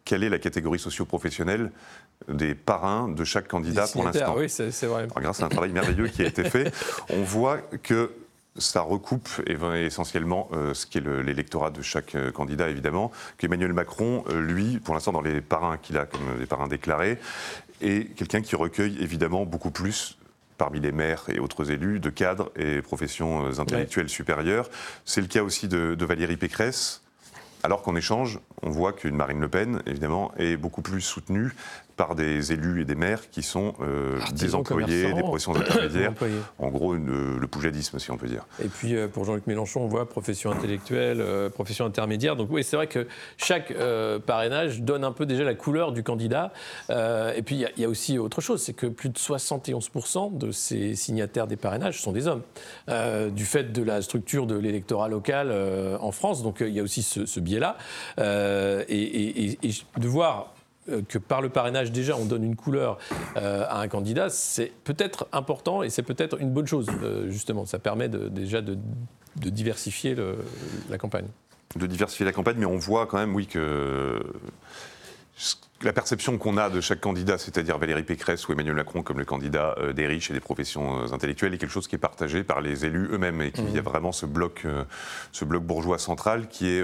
quelle 0.05 0.23
est 0.23 0.29
la 0.29 0.39
catégorie 0.39 0.79
socio-professionnelle 0.79 1.71
des 2.29 2.55
parrains 2.55 3.09
de 3.09 3.23
chaque 3.23 3.47
candidat 3.47 3.88
pour 3.88 4.03
l'instant. 4.03 4.35
Oui, 4.38 4.49
c'est, 4.49 4.85
vrai. 4.85 5.07
grâce 5.15 5.41
à 5.41 5.45
un 5.45 5.49
travail 5.49 5.71
merveilleux 5.71 6.07
qui 6.07 6.21
a 6.21 6.25
été 6.25 6.43
fait, 6.43 6.71
on 7.09 7.23
voit 7.23 7.57
que 7.83 8.11
ça 8.57 8.81
recoupe 8.81 9.27
essentiellement 9.47 10.47
euh, 10.53 10.73
ce 10.73 10.85
qui 10.85 10.99
est 10.99 11.01
l'électorat 11.01 11.71
de 11.71 11.81
chaque 11.81 12.15
euh, 12.15 12.31
candidat, 12.31 12.69
évidemment, 12.69 13.11
qu'Emmanuel 13.38 13.73
Macron, 13.73 14.23
euh, 14.29 14.39
lui, 14.39 14.79
pour 14.79 14.93
l'instant, 14.93 15.11
dans 15.11 15.21
les 15.21 15.41
parrains 15.41 15.77
qu'il 15.77 15.97
a 15.97 16.05
comme 16.05 16.39
des 16.39 16.45
parrains 16.45 16.69
déclarés, 16.69 17.17
est 17.81 18.15
quelqu'un 18.15 18.41
qui 18.41 18.55
recueille 18.55 18.97
évidemment 19.01 19.45
beaucoup 19.45 19.71
plus 19.71 20.17
parmi 20.58 20.80
les 20.80 20.91
maires 20.91 21.24
et 21.30 21.39
autres 21.39 21.72
élus 21.72 22.00
de 22.00 22.10
cadres 22.10 22.52
et 22.56 22.82
professions 22.82 23.60
intellectuelles 23.60 24.10
supérieures. 24.10 24.70
C'est 25.06 25.22
le 25.22 25.28
cas 25.28 25.44
aussi 25.44 25.68
de, 25.68 25.96
de 25.96 26.06
Valérie 26.06 26.38
Pécresse, 26.38 27.02
alors 27.63 27.82
qu'en 27.82 27.96
échange, 27.96 28.39
on 28.62 28.70
voit 28.70 28.94
qu'une 28.94 29.15
Marine 29.15 29.39
Le 29.39 29.50
Pen, 29.50 29.82
évidemment, 29.88 30.32
est 30.38 30.56
beaucoup 30.56 30.82
plus 30.82 31.02
soutenue 31.02 31.52
par 31.95 32.15
des 32.15 32.51
élus 32.51 32.81
et 32.81 32.86
des 32.86 32.95
maires 32.95 33.29
qui 33.29 33.41
sont 33.41 33.73
euh, 33.81 34.19
des 34.34 34.55
employés, 34.55 35.13
des 35.13 35.21
professions 35.21 35.55
intermédiaires. 35.55 36.13
en 36.60 36.69
gros, 36.69 36.93
le 36.93 37.47
poujadisme, 37.47 37.99
si 37.99 38.12
on 38.12 38.17
peut 38.17 38.27
dire. 38.27 38.45
Et 38.63 38.67
puis, 38.67 38.95
euh, 38.95 39.08
pour 39.08 39.25
Jean-Luc 39.25 39.47
Mélenchon, 39.47 39.81
on 39.81 39.88
voit 39.88 40.08
profession 40.08 40.51
intellectuelle, 40.51 41.21
euh, 41.21 41.49
profession 41.49 41.86
intermédiaire. 41.86 42.36
Donc 42.36 42.49
oui, 42.51 42.63
c'est 42.63 42.75
vrai 42.75 42.88
que 42.88 43.08
chaque 43.38 43.73
parrainage 44.25 44.81
donne 44.81 45.03
un 45.03 45.12
peu 45.12 45.25
déjà 45.25 45.43
la 45.43 45.55
couleur 45.55 45.91
du 45.91 46.03
candidat. 46.03 46.51
et 46.89 47.41
puis, 47.43 47.55
il 47.55 47.71
y, 47.77 47.81
y, 47.81 47.86
a 47.86 47.89
aussi 47.89 48.17
autre 48.17 48.41
chose, 48.41 48.62
c'est 48.62 48.73
que 48.73 48.88
plus 48.88 49.10
de 49.10 49.17
71% 49.17 50.38
de 50.38 50.51
ces 50.51 50.95
signataires 50.95 51.47
des 51.47 51.55
parrainages 51.55 52.01
sont 52.01 52.12
des 52.12 52.27
hommes, 52.27 52.41
du 53.31 53.45
fait 53.45 53.71
de 53.71 53.84
la 53.84 54.01
structure 54.01 54.47
de 54.47 54.58
l'électorat 54.58 55.08
local 55.08 55.51
en 55.99 56.12
France. 56.12 56.43
Donc 56.43 56.58
il 56.62 56.69
y 56.69 56.79
a 56.79 56.84
aussi 56.84 57.03
ce, 57.03 57.39
biais-là. 57.39 57.77
Et, 58.88 59.55
et, 59.63 59.71
de 59.97 60.08
voir 60.08 60.55
euh, 60.55 60.55
que 61.08 61.17
par 61.17 61.41
le 61.41 61.50
parrainage, 61.50 61.91
déjà, 61.91 62.15
on 62.15 62.26
donne 62.26 62.43
une 62.43 62.56
couleur 62.56 62.98
euh, 63.38 63.65
à 63.67 63.80
un 63.80 63.88
candidat, 63.88 64.30
c'est 64.30 64.71
peut-être 64.84 65.28
important 65.32 65.84
et 65.84 65.89
c'est 65.89 66.04
peut-être 66.04 66.39
une 66.39 66.52
bonne 66.52 66.67
chose, 66.67 66.88
euh, 67.04 67.30
justement. 67.30 67.65
Ça 67.65 67.80
permet 67.80 68.08
déjà 68.10 68.62
de, 68.62 68.78
diversifier 69.36 70.15
la 70.89 70.98
campagne. 70.98 71.28
De 71.76 71.88
diversifier 71.88 72.26
la 72.26 72.32
campagne, 72.32 72.58
mais 72.60 72.65
on 72.65 72.78
voit 72.78 73.08
quand 73.08 73.17
même, 73.17 73.36
oui, 73.36 73.48
que 73.48 74.21
la 75.82 75.91
perception 75.91 76.38
qu'on 76.38 76.56
a 76.58 76.69
de 76.69 76.80
chaque 76.80 77.02
candidat, 77.02 77.38
c'est-à-dire 77.38 77.78
Valérie 77.78 78.04
Pécresse 78.04 78.48
ou 78.48 78.54
Emmanuel 78.54 78.76
Macron 78.76 79.04
comme 79.04 79.19
le 79.19 79.26
candidat 79.26 79.76
des 79.93 80.08
riches 80.08 80.32
et 80.32 80.34
des 80.34 80.39
professions 80.39 81.12
intellectuelles, 81.12 81.54
est 81.54 81.58
quelque 81.58 81.69
chose 81.69 81.89
qui 81.89 81.95
est 81.95 82.00
partagé 82.00 82.43
par 82.43 82.62
les 82.62 82.86
élus 82.86 83.10
eux-mêmes 83.12 83.41
et 83.41 83.52
qu'il 83.52 83.69
y 83.71 83.78
a 83.78 83.82
mmh. 83.82 83.84
vraiment 83.84 84.13
ce 84.13 84.26
bloc, 84.26 84.65
ce 85.34 85.43
bloc 85.43 85.63
bourgeois 85.63 86.00
central 86.00 86.48
qui 86.48 86.69
est 86.69 86.82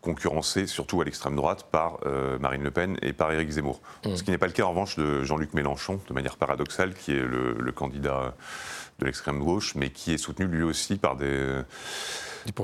concurrencé 0.00 0.66
surtout 0.66 1.00
à 1.00 1.04
l'extrême 1.04 1.36
droite 1.36 1.66
par 1.70 1.98
euh, 2.06 2.38
Marine 2.38 2.62
Le 2.62 2.70
Pen 2.70 2.96
et 3.02 3.12
par 3.12 3.32
Éric 3.32 3.50
Zemmour. 3.50 3.80
Mm. 4.04 4.16
Ce 4.16 4.22
qui 4.22 4.30
n'est 4.30 4.38
pas 4.38 4.46
le 4.46 4.52
cas 4.52 4.64
en 4.64 4.70
revanche 4.70 4.96
de 4.96 5.24
Jean-Luc 5.24 5.54
Mélenchon, 5.54 6.00
de 6.08 6.14
manière 6.14 6.36
paradoxale, 6.36 6.94
qui 6.94 7.12
est 7.12 7.22
le, 7.22 7.72
candidat 7.72 8.34
de 8.98 9.04
l'extrême 9.04 9.38
gauche, 9.38 9.74
mais 9.74 9.90
qui 9.90 10.12
est 10.12 10.18
soutenu 10.18 10.46
lui 10.46 10.62
aussi 10.62 10.96
par 10.96 11.16
des, 11.16 11.60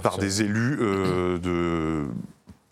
par 0.02 0.18
des 0.18 0.42
élus 0.42 0.78
euh, 0.80 1.38
de 1.38 2.08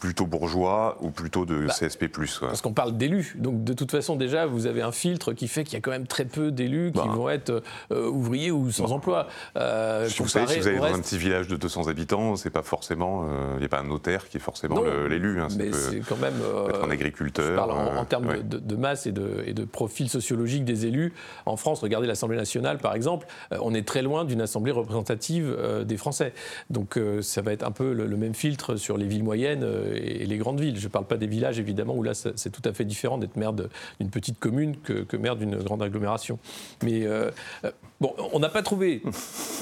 plutôt 0.03 0.27
bourgeois 0.27 0.99
ou 1.01 1.11
plutôt 1.11 1.47
de 1.47 1.67
bah, 1.67 1.73
CSP+. 1.73 2.09
Parce 2.41 2.61
qu'on 2.61 2.73
parle 2.73 2.97
d'élus. 2.97 3.37
Donc 3.39 3.63
de 3.63 3.73
toute 3.73 3.93
façon, 3.93 4.17
déjà, 4.17 4.47
vous 4.47 4.67
avez 4.67 4.83
un 4.83 4.91
filtre 4.91 5.33
qui 5.33 5.47
fait 5.47 5.63
qu'il 5.63 5.75
y 5.75 5.77
a 5.77 5.81
quand 5.81 5.93
même 5.93 6.09
très 6.09 6.25
peu 6.25 6.51
d'élus 6.51 6.91
qui 6.91 6.99
bah. 6.99 7.15
vont 7.15 7.29
être 7.29 7.63
euh, 7.93 8.09
ouvriers 8.09 8.51
ou 8.51 8.73
sans 8.73 8.91
emploi. 8.91 9.29
Euh, 9.57 10.09
vous 10.19 10.27
savez, 10.27 10.55
si 10.55 10.59
vous 10.59 10.67
allez 10.67 10.79
dans 10.79 10.93
un 10.93 10.99
petit 10.99 11.19
village 11.19 11.47
de 11.47 11.55
200 11.55 11.87
habitants, 11.87 12.35
c'est 12.35 12.51
pas 12.51 12.65
forcément, 12.65 13.29
il 13.29 13.33
euh, 13.33 13.59
n'y 13.61 13.65
a 13.65 13.69
pas 13.69 13.79
un 13.79 13.85
notaire 13.85 14.29
qui 14.29 14.39
est 14.39 14.41
forcément 14.41 14.83
l'élu. 15.09 15.41
Hein, 15.41 15.47
mais 15.57 15.71
c'est 15.73 16.01
quand 16.01 16.19
même 16.19 16.35
être 16.69 16.85
un 16.85 16.91
agriculteur. 16.91 17.71
en, 17.71 18.05
termes 18.05 18.43
de, 18.43 18.77
masse 18.77 19.07
et 19.07 19.13
de, 19.13 19.45
et 19.47 19.55
de 19.55 19.65
profil 19.65 20.09
sociologique 20.09 20.65
des 20.65 20.87
élus. 20.87 21.13
En 21.47 21.57
France, 21.57 21.79
regardez 21.79 22.09
l'Assemblée 22.09 22.37
nationale, 22.37 22.79
par 22.79 22.97
exemple, 22.97 23.29
on 23.53 23.73
est 23.73 23.87
très 23.87 24.03
loin 24.03 24.25
d'une 24.25 24.41
assemblée 24.41 24.73
représentative 24.73 25.57
des 25.87 25.97
Français. 25.97 26.33
Donc 26.71 26.99
ça 27.21 27.41
va 27.41 27.53
être 27.53 27.63
un 27.63 27.71
peu 27.71 27.93
le, 27.93 28.07
le 28.07 28.17
même 28.17 28.35
filtre 28.35 28.75
sur 28.75 28.99
les 28.99 29.07
villes 29.07 29.23
moyennes 29.23 29.92
et, 29.93 30.27
les 30.27 30.37
grandes 30.37 30.61
villes. 30.61 30.79
Je 30.79 30.87
ne 30.87 30.91
parle 30.91 31.07
pas 31.07 31.17
des 31.17 31.27
villages, 31.27 31.59
évidemment, 31.59 31.95
où 31.95 32.03
là, 32.03 32.15
c'est 32.15 32.51
tout 32.51 32.63
à 32.69 32.73
fait 32.73 32.85
différent 32.85 33.19
d'être 33.19 33.37
maire 33.37 33.53
d'une 33.53 34.11
petite 34.11 34.39
commune 34.39 34.77
que, 34.77 35.17
maire 35.17 35.37
d'une 35.37 35.57
grande 35.57 35.83
agglomération. 35.83 36.39
Mais 36.83 37.07
euh, 37.07 37.31
euh, 37.65 37.71
bon, 38.03 38.15
on 38.33 38.39
n'a 38.41 38.49
pas 38.49 38.63
trouvé 38.63 39.03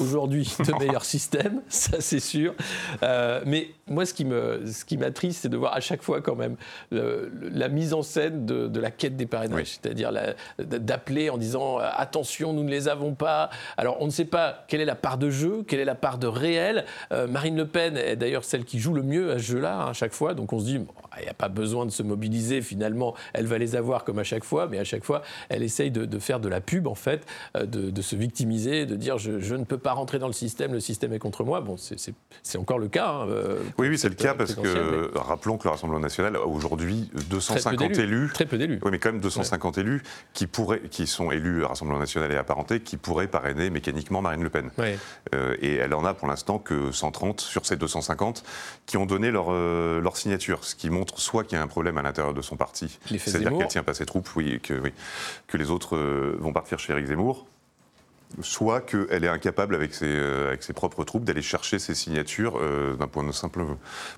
aujourd'hui 0.00 0.53
de 0.59 0.72
meilleur 0.79 1.05
système, 1.05 1.62
ça 1.68 2.00
c'est 2.00 2.20
sûr. 2.20 2.55
Euh, 3.03 3.42
mais 3.46 3.68
moi, 3.87 4.07
ce 4.07 4.14
qui 4.14 4.96
m'attriste, 4.96 5.42
c'est 5.42 5.48
de 5.48 5.57
voir 5.57 5.74
à 5.74 5.81
chaque 5.81 6.03
fois 6.03 6.20
quand 6.20 6.37
même 6.37 6.57
la 6.90 7.68
mise 7.68 7.92
en 7.92 8.03
scène 8.03 8.46
de, 8.46 8.81
la 8.81 8.90
quête 8.90 9.16
des 9.16 9.26
parrainages. 9.26 9.79
C'est-à-dire 9.83 10.11
d'appeler 10.59 11.29
en 11.29 11.37
disant 11.37 11.79
attention, 11.79 12.53
nous 12.53 12.64
ne 12.64 12.70
les 12.70 12.88
avons 12.88 13.14
pas. 13.14 13.50
Alors, 13.76 13.98
on 14.00 14.07
ne 14.07 14.11
sait 14.11 14.24
pas 14.24 14.64
quelle 14.68 14.81
est 14.81 14.87
la 14.87 14.94
part 14.94 15.18
de 15.18 15.29
jeu, 15.29 15.64
quelle 15.66 15.81
est 15.81 15.85
la 15.85 15.94
part 15.94 16.18
de 16.18 16.26
réel. 16.26 16.87
Marine 17.29 17.57
Le 17.57 17.66
Pen 17.66 17.96
est 17.96 18.16
d'ailleurs 18.16 18.44
celle 18.44 18.64
qui 18.64 18.79
joue 18.79 18.94
le 18.94 19.03
mieux 19.03 19.33
à 19.33 19.38
ce 19.38 19.42
jeu-là, 19.42 19.83
hein, 19.83 19.90
à 19.90 19.92
chaque 19.92 20.12
fois. 20.12 20.35
Donc 20.35 20.53
on 20.53 20.61
se 20.61 20.64
dit, 20.64 20.81
il 21.18 21.24
n'y 21.24 21.29
a 21.29 21.35
pas 21.35 21.48
besoin 21.48 21.87
de 21.87 21.90
se 21.90 22.03
mobiliser, 22.03 22.62
finalement, 22.62 23.14
elle 23.33 23.46
va 23.46 23.59
les 23.59 23.76
avoir 23.76 24.05
comme 24.05 24.18
à 24.18 24.24
chaque 24.24 24.44
fois, 24.44 24.68
mais 24.68 24.79
à 24.79 24.85
chaque 24.85 25.05
fois, 25.05 25.22
elle 25.48 25.62
essaye 25.62 25.90
de, 25.90 26.18
faire 26.18 26.40
de 26.40 26.48
la 26.48 26.61
pub, 26.61 26.87
en 26.87 26.94
fait, 26.94 27.26
euh, 27.57 27.66
de, 27.66 28.03
se 28.03 28.16
victimiser, 28.16 28.29
de 28.30 28.94
dire 28.96 29.18
je, 29.18 29.54
ne 29.54 29.64
peux 29.64 29.78
pas 29.78 29.92
rentrer 29.92 30.18
dans 30.18 30.26
le 30.26 30.32
système, 30.32 30.72
le 30.72 30.80
système 30.80 31.12
est 31.12 31.18
contre 31.18 31.44
moi. 31.44 31.60
Bon, 31.60 31.76
c'est 31.76 32.58
encore 32.58 32.78
le 32.78 32.88
cas. 32.88 33.10
Hein, 33.10 33.28
euh, 33.28 33.62
oui, 33.78 33.88
oui, 33.88 33.98
c'est 33.98 34.08
le 34.08 34.14
cas 34.14 34.34
parce 34.34 34.54
que, 34.54 35.10
rappelons 35.16 35.58
que 35.58 35.64
le 35.64 35.70
Rassemblement 35.70 36.00
national 36.00 36.36
a 36.36 36.46
aujourd'hui 36.46 37.10
250 37.28 37.98
élus. 37.98 38.30
Très 38.32 38.46
peu 38.46 38.58
d'élus. 38.58 38.80
Oui, 38.82 38.90
mais 38.90 38.98
quand 38.98 39.12
même 39.12 39.20
250 39.20 39.78
élus 39.78 40.02
qui, 40.32 40.46
pourraient, 40.46 40.82
qui 40.90 41.06
sont 41.06 41.30
élus 41.30 41.64
Rassemblement 41.64 41.98
national 41.98 42.32
et 42.32 42.36
apparentés, 42.36 42.80
qui 42.80 42.96
pourraient 42.96 43.28
parrainer 43.28 43.70
mécaniquement 43.70 44.22
Marine 44.22 44.42
Le 44.42 44.50
Pen. 44.50 44.70
Euh, 45.34 45.56
et 45.60 45.76
elle 45.76 45.94
en 45.94 46.04
a 46.04 46.14
pour 46.14 46.28
l'instant 46.28 46.58
que 46.58 46.90
130 46.92 47.40
sur 47.40 47.66
ces 47.66 47.76
250 47.76 48.44
qui 48.86 48.96
ont 48.96 49.06
donné 49.06 49.30
leur, 49.30 49.52
leur 49.52 50.16
signature, 50.16 50.64
ce 50.64 50.74
qui 50.74 50.90
montre 50.90 51.20
soit 51.20 51.44
qu'il 51.44 51.56
y 51.56 51.60
a 51.60 51.62
un 51.62 51.68
problème 51.68 51.98
à 51.98 52.02
l'intérieur 52.02 52.34
de 52.34 52.42
son 52.42 52.56
parti, 52.56 52.98
c'est-à-dire 53.06 53.56
qu'elle 53.56 53.68
tient 53.68 53.82
pas 53.82 53.94
ses 53.94 54.06
troupes, 54.06 54.28
oui, 54.36 54.60
que, 54.60 54.74
oui, 54.74 54.92
que 55.46 55.56
les 55.56 55.70
autres 55.70 55.96
euh, 55.96 56.36
vont 56.40 56.52
partir 56.52 56.78
chez 56.78 56.92
Eric 56.92 57.06
Zemmour, 57.06 57.46
soit 58.40 58.80
qu'elle 58.80 59.24
est 59.24 59.28
incapable 59.28 59.74
avec 59.74 59.94
ses, 59.94 60.06
euh, 60.06 60.48
avec 60.48 60.62
ses 60.62 60.72
propres 60.72 61.04
troupes 61.04 61.24
d'aller 61.24 61.42
chercher 61.42 61.78
ses 61.78 61.94
signatures 61.94 62.58
euh, 62.58 62.96
d'un 62.96 63.08
point 63.08 63.24
de 63.24 63.32
simple 63.32 63.64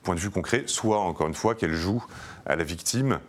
point 0.02 0.14
de 0.14 0.20
vue 0.20 0.30
concret, 0.30 0.64
soit 0.66 0.98
encore 0.98 1.28
une 1.28 1.34
fois 1.34 1.54
qu'elle 1.54 1.74
joue 1.74 2.04
à 2.46 2.56
la 2.56 2.64
victime 2.64 3.20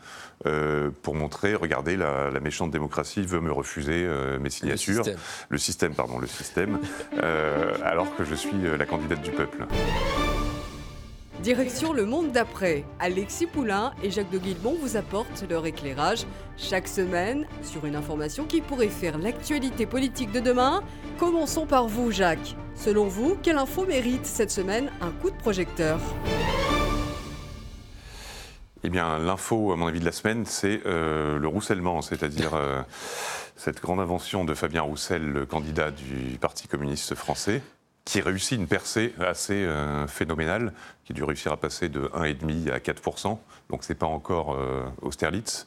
pour 1.04 1.16
montrer, 1.16 1.56
regardez, 1.56 1.96
la, 1.96 2.30
méchante 2.42 2.70
démocratie 2.70 3.22
veut 3.22 3.40
me 3.40 3.54
refuser 3.54 4.06
mes 4.42 4.50
signatures, 4.50 5.06
le 5.48 5.58
système, 5.58 5.96
pardon, 5.96 6.20
le 6.20 6.28
système, 6.28 6.80
alors 7.86 8.14
que 8.18 8.26
je 8.26 8.36
suis 8.36 8.58
la 8.78 8.86
candidate 8.86 9.22
du 9.22 9.32
peuple. 9.32 9.66
Direction 11.44 11.92
le 11.92 12.06
monde 12.06 12.32
d'après. 12.32 12.86
Alexis 13.02 13.48
Poulain 13.48 13.92
et 14.02 14.10
Jacques 14.10 14.30
de 14.30 14.38
Guilbon 14.38 14.78
vous 14.80 14.96
apportent 14.96 15.44
leur 15.50 15.66
éclairage 15.66 16.26
chaque 16.56 16.88
semaine 16.88 17.46
sur 17.62 17.86
une 17.86 17.98
information 17.98 18.46
qui 18.46 18.62
pourrait 18.62 18.88
faire 18.88 19.18
l'actualité 19.18 19.86
politique 19.86 20.32
de 20.32 20.40
demain. 20.40 20.82
Commençons 21.20 21.66
par 21.66 21.90
vous, 21.90 22.12
Jacques. 22.12 22.56
Selon 22.76 23.10
vous, 23.10 23.36
quelle 23.44 23.58
info 23.58 23.86
mérite 23.86 24.26
cette 24.26 24.52
semaine 24.52 24.90
un 25.02 25.12
coup 25.12 25.32
de 25.32 25.36
projecteur? 25.36 26.00
Eh 28.86 28.90
bien, 28.90 29.20
l'info, 29.20 29.74
à 29.74 29.76
mon 29.76 29.88
avis, 29.88 30.00
de 30.00 30.06
la 30.06 30.14
semaine, 30.14 30.46
c'est 30.46 30.80
euh, 30.86 31.38
le 31.40 31.48
roussellement, 31.50 32.02
c'est-à-dire 32.02 32.54
euh, 32.54 32.82
cette 33.58 33.82
grande 33.82 34.00
invention 34.00 34.46
de 34.46 34.54
Fabien 34.54 34.84
Roussel, 34.84 35.24
le 35.26 35.46
candidat 35.46 35.92
du 35.92 36.38
Parti 36.40 36.70
communiste 36.70 37.16
français, 37.16 37.62
qui 38.06 38.22
réussit 38.22 38.58
une 38.58 38.68
percée 38.68 39.14
assez 39.20 39.64
euh, 39.64 40.08
phénoménale, 40.08 40.74
qui 41.06 41.14
a 41.14 41.16
dû 41.16 41.24
réussir 41.24 41.52
à 41.52 41.58
passer 41.58 41.90
de 41.90 42.02
1,5 42.14 42.72
à 42.72 42.80
4% 42.80 43.38
donc 43.70 43.84
c'est 43.84 43.96
pas 43.96 44.06
encore 44.06 44.54
euh, 44.54 44.84
Austerlitz, 45.02 45.66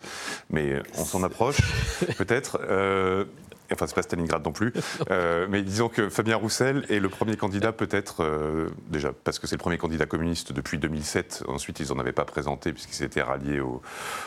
mais 0.51 0.81
on 0.97 1.05
s'en 1.05 1.25
approche 1.25 1.57
peut-être. 2.19 2.61
Euh, 2.63 3.25
enfin 3.73 3.87
c'est 3.87 3.95
pas 3.95 4.03
Stalingrad 4.03 4.45
non 4.45 4.53
plus, 4.53 4.73
euh, 5.11 5.47
mais 5.49 5.63
disons 5.63 5.89
que 5.89 6.09
Fabien 6.09 6.37
Roussel 6.37 6.85
est 6.89 7.01
le 7.01 7.09
premier 7.09 7.37
candidat 7.37 7.73
peut-être, 7.73 8.23
euh, 8.23 8.69
déjà 8.89 9.13
parce 9.25 9.39
que 9.39 9.47
c'est 9.47 9.57
le 9.57 9.61
premier 9.61 9.79
candidat 9.79 10.07
communiste 10.07 10.53
depuis 10.53 10.79
2007, 10.79 11.45
ensuite 11.49 11.81
ils 11.81 11.89
n'en 11.89 11.99
avaient 11.99 12.13
pas 12.13 12.25
présenté 12.25 12.73
puisqu'ils 12.73 12.97
s'étaient 12.97 13.23
ralliés 13.23 13.61
au, 13.61 13.83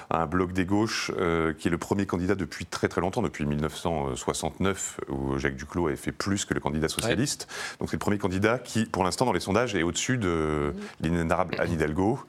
à 0.10 0.22
un 0.22 0.26
bloc 0.26 0.54
des 0.54 0.66
gauches, 0.66 1.12
euh, 1.18 1.54
qui 1.54 1.68
est 1.68 1.72
le 1.72 1.78
premier 1.78 2.06
candidat 2.06 2.36
depuis 2.36 2.66
très 2.66 2.88
très 2.88 3.02
longtemps, 3.02 3.22
depuis 3.22 3.46
1969, 3.46 5.00
où 5.10 5.38
Jacques 5.38 5.56
Duclos 5.56 5.88
avait 5.88 5.96
fait 5.96 6.12
plus 6.12 6.46
que 6.46 6.54
le 6.54 6.60
candidat 6.60 6.90
socialiste. 6.90 7.48
Donc 7.80 7.90
c'est 7.90 7.96
le 7.96 8.00
premier 8.00 8.18
candidat 8.18 8.60
qui, 8.60 8.86
pour 8.86 9.04
l'instant 9.04 9.26
dans 9.26 9.34
les 9.34 9.40
sondages, 9.40 9.76
est 9.76 9.84
au-dessus 9.84 10.18
de 10.18 10.74
l'inénarrable 11.02 11.56
Anne 11.60 11.72
Hidalgo, 11.72 12.20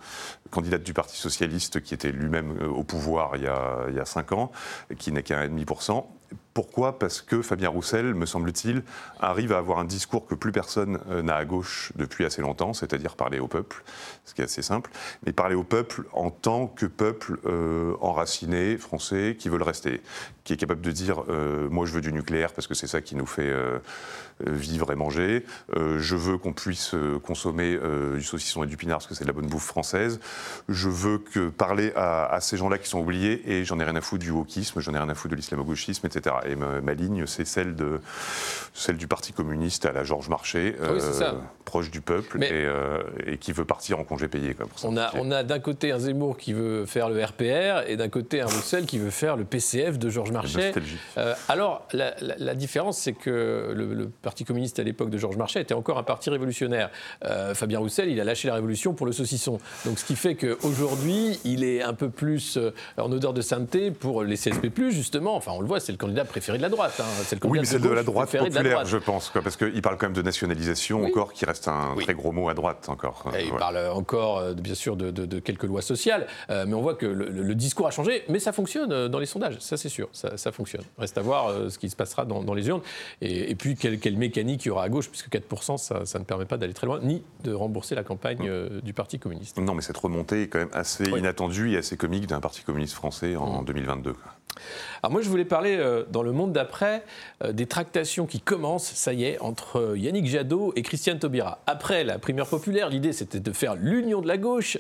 candidate 0.51 0.83
du 0.83 0.93
Parti 0.93 1.17
socialiste 1.17 1.81
qui 1.81 1.95
était 1.95 2.13
lui-même 2.13 2.57
au 2.63 2.83
pouvoir 2.83 3.37
il 3.37 3.43
y 3.43 3.47
a, 3.47 3.87
il 3.89 3.95
y 3.95 4.01
a 4.01 4.05
cinq 4.05 4.33
ans, 4.33 4.51
qui 4.99 5.13
n'est 5.13 5.23
qu'à 5.23 5.47
1,5%. 5.47 6.05
Pourquoi 6.53 6.99
Parce 6.99 7.23
que 7.23 7.43
Fabien 7.43 7.69
Roussel, 7.69 8.15
me 8.15 8.27
semble-t-il, 8.27 8.83
arrive 9.21 9.53
à 9.53 9.59
avoir 9.59 9.79
un 9.79 9.85
discours 9.85 10.27
que 10.27 10.35
plus 10.35 10.51
personne 10.51 10.99
euh, 11.09 11.23
n'a 11.23 11.37
à 11.37 11.45
gauche 11.45 11.93
depuis 11.95 12.25
assez 12.25 12.43
longtemps, 12.43 12.73
c'est-à-dire 12.73 13.15
parler 13.15 13.39
au 13.39 13.47
peuple, 13.47 13.85
ce 14.25 14.35
qui 14.35 14.41
est 14.41 14.45
assez 14.45 14.63
simple, 14.63 14.91
mais 15.25 15.33
parler 15.33 15.55
au 15.55 15.63
peuple 15.63 16.05
en 16.13 16.31
tant 16.31 16.67
que 16.67 16.87
peuple 16.87 17.39
euh, 17.47 17.95
enraciné, 18.01 18.79
français, 18.79 19.37
qui 19.39 19.49
veut 19.49 19.59
le 19.59 19.65
rester, 19.65 20.03
qui 20.43 20.55
est 20.55 20.57
capable 20.57 20.81
de 20.81 20.91
dire 20.91 21.23
euh, 21.29 21.69
moi 21.69 21.87
je 21.87 21.93
veux 21.93 22.01
du 22.01 22.13
nucléaire 22.13 22.53
parce 22.53 22.67
que 22.67 22.75
c'est 22.75 22.89
ça 22.89 23.01
qui 23.01 23.15
nous 23.15 23.27
fait 23.27 23.55
vivre 24.47 24.93
et 24.93 24.97
manger, 24.97 25.45
je 25.77 26.17
veux 26.17 26.39
qu'on 26.39 26.53
puisse 26.53 26.95
consommer 27.25 27.79
du 28.15 28.23
saucisson 28.23 28.65
et 28.65 28.67
du 28.67 28.77
pinard 28.77 28.99
parce 28.99 29.07
que 29.07 29.15
c'est 29.15 29.25
de 29.25 29.29
la 29.29 29.35
bonne 29.35 29.47
bouffe 29.47 29.67
française, 29.67 30.21
je 30.69 30.89
veux 30.89 31.19
que 31.19 31.49
parler 31.49 31.93
à, 31.97 32.27
à 32.27 32.41
ces 32.41 32.57
gens-là 32.57 32.79
qui 32.79 32.89
sont 32.89 33.01
oubliés 33.01 33.43
et 33.51 33.65
j'en 33.65 33.79
ai 33.81 33.85
rien 33.85 33.97
à 33.97 34.01
foutre 34.01 34.25
du 34.25 34.31
wokisme, 34.31 34.81
j'en 34.81 34.95
ai 34.95 34.99
rien 34.99 35.09
à 35.09 35.15
foutre 35.15 35.33
de 35.33 35.37
l'islamo-gauchisme, 35.37 36.07
etc. 36.07 36.37
Et 36.47 36.57
ma, 36.57 36.95
ligne, 36.95 37.27
c'est 37.27 37.45
celle, 37.45 37.75
de, 37.75 38.01
celle 38.75 38.97
du 38.97 39.07
Parti 39.07 39.33
communiste 39.33 39.87
à 39.87 39.93
la 39.93 40.05
Georges 40.05 40.29
Marchais, 40.29 40.77
ah 40.81 40.87
euh, 40.87 41.33
proche 41.65 41.91
du 41.91 42.01
peuple 42.01 42.39
euh, 42.43 43.03
et, 43.27 43.39
qui 43.39 43.53
veut 43.53 43.65
partir 43.65 44.01
en 44.01 44.05
congé 44.05 44.29
payé. 44.29 44.57
on, 44.83 44.97
a, 44.97 45.13
on 45.15 45.31
a 45.31 45.43
d'un 45.43 45.61
côté 45.61 45.93
un 45.93 45.99
Zemmour 45.99 46.37
qui 46.37 46.53
veut 46.53 46.85
faire 46.87 47.09
le 47.09 47.23
RPR 47.23 47.87
et 47.87 47.97
d'un 47.97 48.09
côté 48.09 48.41
un 48.41 48.47
Roussel 48.47 48.87
qui 48.87 48.99
veut 48.99 49.11
faire 49.11 49.37
le 49.37 49.45
PCF 49.45 49.99
de 49.99 50.11
Georges 50.11 50.33
Marchais. 50.33 50.73
Euh, 51.17 51.35
alors, 51.49 51.87
la, 51.93 52.55
différence, 52.55 52.99
c'est 52.99 53.13
que 53.13 53.73
le, 53.75 54.11
Parti 54.31 54.45
communiste 54.45 54.79
à 54.79 54.85
l'époque 54.85 55.11
de 55.11 55.19
Georges 55.19 55.37
Marchais 55.37 55.61
était 55.61 55.75
encore 55.75 55.99
un 55.99 56.05
parti 56.05 56.31
révolutionnaire. 56.31 56.91
Fabien 57.55 57.81
Roussel, 57.81 58.09
il 58.09 58.21
a 58.21 58.25
lâché 58.25 58.47
la 58.47 58.55
révolution 58.55 58.95
pour 58.95 59.07
le 59.07 59.13
saucisson. 59.13 59.59
Donc, 59.85 59.99
ce 59.99 60.05
qui 60.05 60.15
fait 60.15 60.37
qu'aujourd'hui, 60.37 61.41
il 61.45 61.65
est 61.65 61.83
un 61.83 61.95
peu 61.95 62.11
plus 62.11 62.59
en 62.97 63.11
odeur 63.11 63.33
de 63.33 63.41
sainteté 63.41 63.91
pour 63.91 64.23
les 64.23 64.37
CSP+, 64.37 64.71
justement. 64.91 65.35
Enfin, 65.35 65.51
on 65.55 65.61
le 65.61 65.67
voit, 65.67 65.81
c'est 65.81 65.91
le 65.91 65.99
candidat 65.99 66.25
préféré 66.25 66.59
de 66.59 66.63
la 66.63 66.69
droite. 66.69 66.95
Hein. 67.01 67.05
C'est 67.25 67.43
le 67.43 67.51
oui, 67.51 67.59
mais 67.59 67.65
c'est 67.65 67.81
de, 67.81 67.89
la 67.89 68.03
droite 68.03 68.31
populaire, 68.31 68.85
je 68.87 68.97
pense, 68.97 69.33
parce 69.43 69.57
qu'il 69.57 69.83
parle 69.83 69.97
quand 69.97 70.07
même 70.07 70.15
de 70.15 70.23
nationalisation 70.23 71.05
encore, 71.05 71.33
qui 71.33 71.45
reste 71.45 71.67
un 71.69 71.97
très 72.01 72.15
gros 72.15 72.33
mot 72.33 72.49
à 72.49 72.55
droite 72.55 72.89
encore. 72.89 73.25
il 73.39 73.51
parle 73.53 73.79
encore, 73.93 74.39
euh, 74.39 74.55
bien 74.55 74.75
sûr, 74.75 74.97
de, 74.97 75.39
quelques 75.41 75.65
lois 75.65 75.83
sociales, 75.83 76.27
euh, 76.51 76.65
mais 76.67 76.75
on 76.75 76.81
voit 76.81 76.95
que 76.95 77.07
le, 77.07 77.55
discours 77.55 77.89
a 77.89 77.91
changé, 77.91 78.25
mais 78.29 78.39
ça 78.39 78.53
fonctionne 78.53 78.93
euh, 78.93 79.09
dans 79.09 79.19
les 79.19 79.27
sondages, 79.27 79.57
ça 79.59 79.77
c'est 79.77 79.89
sûr, 79.89 80.09
ça, 80.13 80.53
fonctionne. 80.53 80.85
Reste 80.99 81.19
à 81.19 81.23
voir 81.23 81.71
ce 81.71 81.79
qui 81.79 81.91
se 81.91 81.97
passera 81.97 82.25
dans, 82.25 82.55
les 82.55 82.69
urnes, 82.69 82.83
et, 83.21 83.55
puis 83.55 83.77
quelle, 83.77 84.17
mécanique 84.21 84.65
il 84.65 84.69
y 84.69 84.71
aura 84.71 84.85
à 84.85 84.89
gauche, 84.89 85.09
puisque 85.09 85.29
4%, 85.29 85.77
ça, 86.05 86.19
ne 86.19 86.25
permet 86.25 86.45
pas 86.45 86.57
d'aller 86.57 86.75
très 86.75 86.87
loin, 86.87 87.01
ni 87.03 87.23
de 87.43 87.53
rembourser 87.53 87.95
la 87.95 88.05
campagne 88.05 88.49
mm. 88.49 88.81
du 88.83 88.93
Parti 88.93 89.19
communiste. 89.19 89.59
Non, 89.59 89.75
mais 89.75 89.83
cette 89.83 89.97
remontée 89.97 90.43
est 90.43 90.49
quand 90.49 90.61
même 90.61 90.69
assez 90.73 91.05
inattendue 91.05 91.73
et 91.73 91.79
assez 91.79 91.97
comique 91.97 92.27
d'un 92.27 92.41
Parti 92.41 92.63
communiste 92.63 92.95
français 92.95 93.37
en 93.37 93.63
2022. 93.63 94.11
Mm. 94.11 94.15
Alors 95.03 95.13
moi, 95.13 95.23
je 95.23 95.29
voulais 95.29 95.45
parler 95.45 95.77
euh, 95.79 96.05
dans 96.11 96.23
le 96.23 96.33
monde 96.33 96.53
d'après 96.53 97.05
euh, 97.43 97.53
des 97.53 97.67
tractations 97.67 98.27
qui 98.27 98.41
commencent, 98.41 98.93
ça 98.93 99.13
y 99.13 99.25
est, 99.25 99.41
entre 99.41 99.79
euh, 99.79 99.99
Yannick 99.99 100.27
Jadot 100.27 100.73
et 100.77 100.83
Christiane 100.83 101.19
Taubira. 101.19 101.61
Après 101.67 102.05
la 102.05 102.19
primaire 102.19 102.47
populaire, 102.47 102.89
l'idée 102.89 103.13
c'était 103.13 103.41
de 103.41 103.53
faire 103.53 103.75
l'union 103.77 104.21
de 104.21 104.29
la 104.29 104.37
gauche 104.37 104.79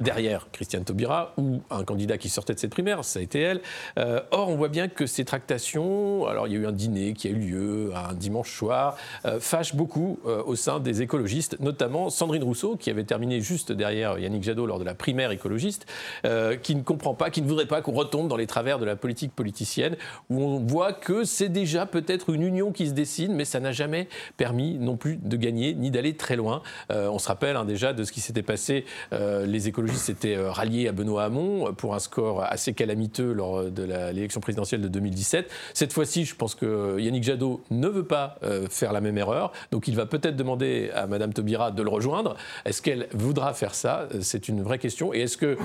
derrière 0.00 0.48
Christiane 0.52 0.84
Taubira 0.84 1.32
ou 1.36 1.60
un 1.70 1.84
candidat 1.84 2.18
qui 2.18 2.28
sortait 2.28 2.54
de 2.54 2.58
cette 2.58 2.70
primaire, 2.70 3.04
ça 3.04 3.20
a 3.20 3.22
été 3.22 3.40
elle. 3.40 3.60
or, 4.30 4.48
on 4.48 4.56
voit 4.56 4.68
bien 4.68 4.88
que 4.88 5.06
ces 5.06 5.24
tractations, 5.24 6.26
alors 6.26 6.46
il 6.46 6.54
y 6.54 6.56
a 6.56 6.60
eu 6.60 6.66
un 6.66 6.72
dîner 6.72 7.12
qui 7.12 7.28
a 7.28 7.30
eu 7.30 7.34
lieu 7.34 7.92
un 7.94 8.14
dimanche 8.14 8.47
soir, 8.54 8.96
fâchent 9.40 9.74
beaucoup 9.74 10.18
au 10.24 10.56
sein 10.56 10.80
des 10.80 11.02
écologistes, 11.02 11.58
notamment 11.60 12.10
Sandrine 12.10 12.42
Rousseau 12.42 12.76
qui 12.76 12.90
avait 12.90 13.04
terminé 13.04 13.40
juste 13.40 13.72
derrière 13.72 14.18
Yannick 14.18 14.42
Jadot 14.42 14.66
lors 14.66 14.78
de 14.78 14.84
la 14.84 14.94
primaire 14.94 15.30
écologiste, 15.30 15.86
qui 16.62 16.74
ne 16.74 16.82
comprend 16.82 17.14
pas, 17.14 17.30
qui 17.30 17.42
ne 17.42 17.48
voudrait 17.48 17.66
pas 17.66 17.82
qu'on 17.82 17.92
retombe 17.92 18.28
dans 18.28 18.36
les 18.36 18.46
travers 18.46 18.78
de 18.78 18.84
la 18.84 18.96
politique 18.96 19.32
politicienne, 19.34 19.96
où 20.30 20.42
on 20.42 20.60
voit 20.60 20.92
que 20.92 21.24
c'est 21.24 21.48
déjà 21.48 21.86
peut-être 21.86 22.30
une 22.30 22.42
union 22.42 22.72
qui 22.72 22.86
se 22.86 22.92
dessine, 22.92 23.34
mais 23.34 23.44
ça 23.44 23.60
n'a 23.60 23.72
jamais 23.72 24.08
permis 24.36 24.78
non 24.78 24.96
plus 24.96 25.16
de 25.16 25.36
gagner 25.36 25.74
ni 25.74 25.90
d'aller 25.90 26.14
très 26.16 26.36
loin. 26.36 26.62
Euh, 26.90 27.08
on 27.08 27.18
se 27.18 27.28
rappelle 27.28 27.56
hein, 27.56 27.64
déjà 27.64 27.92
de 27.92 28.04
ce 28.04 28.12
qui 28.12 28.20
s'était 28.20 28.42
passé. 28.42 28.84
Euh, 29.12 29.46
les 29.46 29.68
écologistes 29.68 30.04
s'étaient 30.04 30.36
euh, 30.36 30.50
ralliés 30.50 30.88
à 30.88 30.92
Benoît 30.92 31.24
Hamon 31.24 31.72
pour 31.74 31.94
un 31.94 31.98
score 31.98 32.42
assez 32.42 32.74
calamiteux 32.74 33.32
lors 33.32 33.64
de 33.64 33.82
l'élection 33.82 34.40
présidentielle 34.40 34.80
de 34.80 34.88
2017. 34.88 35.50
Cette 35.74 35.92
fois-ci, 35.92 36.24
je 36.24 36.34
pense 36.34 36.54
que 36.54 36.98
Yannick 36.98 37.24
Jadot 37.24 37.62
ne 37.70 37.88
veut 37.88 38.04
pas 38.04 38.27
faire 38.70 38.92
la 38.92 39.00
même 39.00 39.18
erreur, 39.18 39.52
donc 39.70 39.88
il 39.88 39.96
va 39.96 40.06
peut-être 40.06 40.36
demander 40.36 40.90
à 40.94 41.06
Madame 41.06 41.32
Taubira 41.32 41.70
de 41.70 41.82
le 41.82 41.90
rejoindre. 41.90 42.36
Est-ce 42.64 42.82
qu'elle 42.82 43.08
voudra 43.12 43.54
faire 43.54 43.74
ça? 43.74 44.08
C'est 44.20 44.48
une 44.48 44.62
vraie 44.62 44.78
question. 44.78 45.12
Et 45.14 45.20
est-ce 45.20 45.36
que 45.36 45.56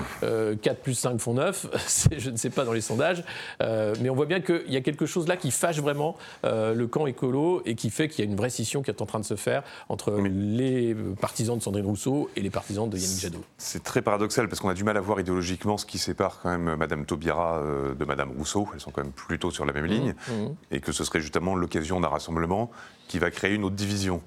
4 0.54 0.80
plus 0.80 0.94
5 0.94 1.20
font 1.20 1.34
9 1.34 1.66
Je 2.18 2.30
ne 2.30 2.36
sais 2.36 2.50
pas 2.50 2.64
dans 2.64 2.72
les 2.72 2.80
sondages. 2.80 3.24
Euh, 3.62 3.94
mais 4.00 4.10
on 4.10 4.14
voit 4.14 4.26
bien 4.26 4.40
qu'il 4.40 4.70
y 4.72 4.76
a 4.76 4.80
quelque 4.80 5.06
chose 5.06 5.28
là 5.28 5.36
qui 5.36 5.50
fâche 5.50 5.80
vraiment 5.80 6.16
euh, 6.44 6.74
le 6.74 6.86
camp 6.86 7.06
écolo 7.06 7.62
et 7.64 7.74
qui 7.74 7.90
fait 7.90 8.08
qu'il 8.08 8.24
y 8.24 8.28
a 8.28 8.30
une 8.30 8.36
vraie 8.36 8.50
scission 8.50 8.82
qui 8.82 8.90
est 8.90 9.02
en 9.02 9.06
train 9.06 9.20
de 9.20 9.24
se 9.24 9.36
faire 9.36 9.62
entre 9.88 10.12
les 10.20 10.94
partisans 11.20 11.56
de 11.56 11.62
Sandrine 11.62 11.86
Rousseau 11.86 12.30
et 12.36 12.40
les 12.40 12.50
partisans 12.50 12.88
de 12.88 12.96
Yannick 12.96 13.20
Jadot. 13.20 13.44
C'est 13.58 13.82
très 13.82 14.02
paradoxal 14.02 14.48
parce 14.48 14.60
qu'on 14.60 14.68
a 14.68 14.74
du 14.74 14.84
mal 14.84 14.96
à 14.96 15.00
voir 15.00 15.20
idéologiquement 15.20 15.76
ce 15.76 15.86
qui 15.86 15.98
sépare 15.98 16.40
quand 16.42 16.50
même 16.50 16.76
Madame 16.76 17.04
Taubira 17.04 17.58
euh, 17.58 17.94
de 17.94 18.04
Madame 18.04 18.30
Rousseau. 18.36 18.68
Elles 18.74 18.80
sont 18.80 18.90
quand 18.90 19.02
même 19.02 19.12
plutôt 19.12 19.50
sur 19.50 19.64
la 19.64 19.72
même 19.72 19.86
ligne. 19.86 20.14
Mmh, 20.28 20.32
mmh. 20.32 20.56
Et 20.72 20.80
que 20.80 20.92
ce 20.92 21.04
serait 21.04 21.20
justement 21.20 21.54
l'occasion 21.54 22.00
d'un 22.00 22.08
rassemblement 22.08 22.53
qui 23.08 23.18
va 23.18 23.30
créer 23.30 23.54
une 23.54 23.64
autre 23.64 23.76
division. 23.76 24.22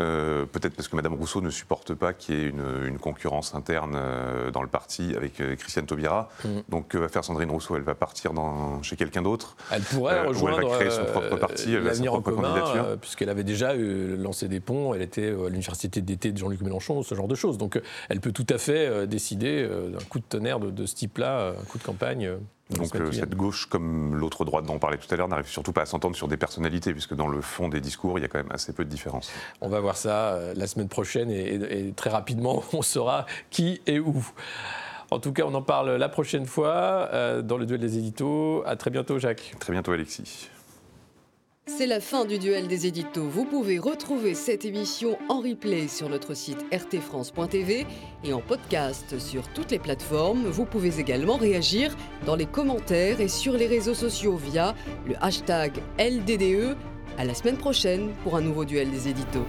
Euh, 0.00 0.44
peut-être 0.44 0.74
parce 0.74 0.86
que 0.86 0.96
Mme 0.96 1.14
Rousseau 1.14 1.40
ne 1.40 1.50
supporte 1.50 1.94
pas 1.94 2.12
qu'il 2.12 2.34
y 2.34 2.38
ait 2.42 2.48
une, 2.48 2.98
concurrence 2.98 3.54
interne 3.54 3.94
euh, 3.96 4.50
dans 4.50 4.60
le 4.60 4.68
parti 4.68 5.14
avec 5.16 5.40
euh, 5.40 5.56
Christiane 5.56 5.86
Taubira. 5.86 6.28
Mm. 6.44 6.48
Donc, 6.68 6.88
que 6.88 6.98
va 6.98 7.08
faire 7.08 7.24
Sandrine 7.24 7.50
Rousseau 7.50 7.76
Elle 7.76 7.82
va 7.82 7.94
partir 7.94 8.34
dans, 8.34 8.82
chez 8.82 8.96
quelqu'un 8.96 9.22
d'autre. 9.22 9.56
Elle 9.70 9.82
pourrait 9.82 10.26
rejoindre. 10.26 10.60
elle 10.60 10.68
va 10.68 10.76
créer 10.76 10.90
son 10.90 11.04
propre 11.04 11.36
parti, 11.36 11.72
elle 11.72 11.96
sa 11.96 12.04
propre 12.04 12.32
candidature. 12.32 12.98
Puisqu'elle 13.00 13.30
avait 13.30 13.44
déjà 13.44 13.74
lancé 13.74 14.48
des 14.48 14.60
ponts, 14.60 14.92
elle 14.94 15.02
était 15.02 15.28
à 15.28 15.48
l'université 15.48 16.02
d'été 16.02 16.32
de 16.32 16.38
Jean-Luc 16.38 16.60
Mélenchon, 16.60 17.02
ce 17.02 17.14
genre 17.14 17.28
de 17.28 17.34
choses. 17.34 17.56
Donc, 17.56 17.80
elle 18.08 18.20
peut 18.20 18.32
tout 18.32 18.46
à 18.50 18.58
fait 18.58 19.06
décider 19.06 19.66
d'un 19.66 20.04
coup 20.08 20.18
de 20.18 20.24
tonnerre 20.24 20.60
de, 20.60 20.70
de 20.70 20.86
ce 20.86 20.94
type-là, 20.94 21.54
un 21.58 21.64
coup 21.64 21.78
de 21.78 21.84
campagne. 21.84 22.30
Donc 22.70 22.94
euh, 22.96 23.12
cette 23.12 23.34
gauche, 23.34 23.66
comme 23.66 24.14
l'autre 24.14 24.44
droite 24.44 24.66
dont 24.66 24.74
on 24.74 24.78
parlait 24.78 24.98
tout 24.98 25.12
à 25.12 25.16
l'heure, 25.16 25.28
n'arrive 25.28 25.46
surtout 25.46 25.72
pas 25.72 25.82
à 25.82 25.86
s'entendre 25.86 26.16
sur 26.16 26.28
des 26.28 26.36
personnalités, 26.36 26.92
puisque 26.92 27.14
dans 27.14 27.28
le 27.28 27.40
fond 27.40 27.68
des 27.68 27.80
discours, 27.80 28.18
il 28.18 28.22
y 28.22 28.24
a 28.24 28.28
quand 28.28 28.38
même 28.38 28.52
assez 28.52 28.72
peu 28.72 28.84
de 28.84 28.90
différence. 28.90 29.30
On 29.60 29.68
va 29.68 29.80
voir 29.80 29.96
ça 29.96 30.34
euh, 30.34 30.54
la 30.54 30.66
semaine 30.66 30.88
prochaine 30.88 31.30
et, 31.30 31.92
très 31.96 32.10
rapidement, 32.10 32.62
on 32.72 32.82
saura 32.82 33.26
qui 33.50 33.80
et 33.86 33.98
où. 33.98 34.24
En 35.10 35.18
tout 35.18 35.32
cas, 35.32 35.44
on 35.46 35.54
en 35.54 35.62
parle 35.62 35.92
la 35.92 36.08
prochaine 36.10 36.44
fois 36.44 37.08
euh, 37.14 37.40
dans 37.40 37.56
le 37.56 37.64
duel 37.64 37.80
des 37.80 37.96
éditos. 37.96 38.62
À 38.66 38.76
très 38.76 38.90
bientôt, 38.90 39.18
Jacques. 39.18 39.54
Très 39.58 39.72
bientôt, 39.72 39.92
Alexis. 39.92 40.50
C'est 41.68 41.86
la 41.86 42.00
fin 42.00 42.24
du 42.24 42.38
duel 42.38 42.66
des 42.66 42.86
éditos. 42.86 43.28
Vous 43.28 43.44
pouvez 43.44 43.78
retrouver 43.78 44.34
cette 44.34 44.64
émission 44.64 45.18
en 45.28 45.40
replay 45.40 45.86
sur 45.86 46.08
notre 46.08 46.34
site 46.34 46.64
rtfrance.tv 46.72 47.86
et 48.24 48.32
en 48.32 48.40
podcast 48.40 49.18
sur 49.18 49.46
toutes 49.52 49.70
les 49.70 49.78
plateformes. 49.78 50.46
Vous 50.46 50.64
pouvez 50.64 50.98
également 50.98 51.36
réagir 51.36 51.94
dans 52.24 52.36
les 52.36 52.46
commentaires 52.46 53.20
et 53.20 53.28
sur 53.28 53.52
les 53.52 53.66
réseaux 53.66 53.94
sociaux 53.94 54.36
via 54.36 54.74
le 55.06 55.14
hashtag 55.22 55.72
LDDE. 55.98 56.74
À 57.18 57.24
la 57.24 57.34
semaine 57.34 57.58
prochaine 57.58 58.10
pour 58.24 58.34
un 58.36 58.40
nouveau 58.40 58.64
duel 58.64 58.90
des 58.90 59.08
éditos. 59.08 59.46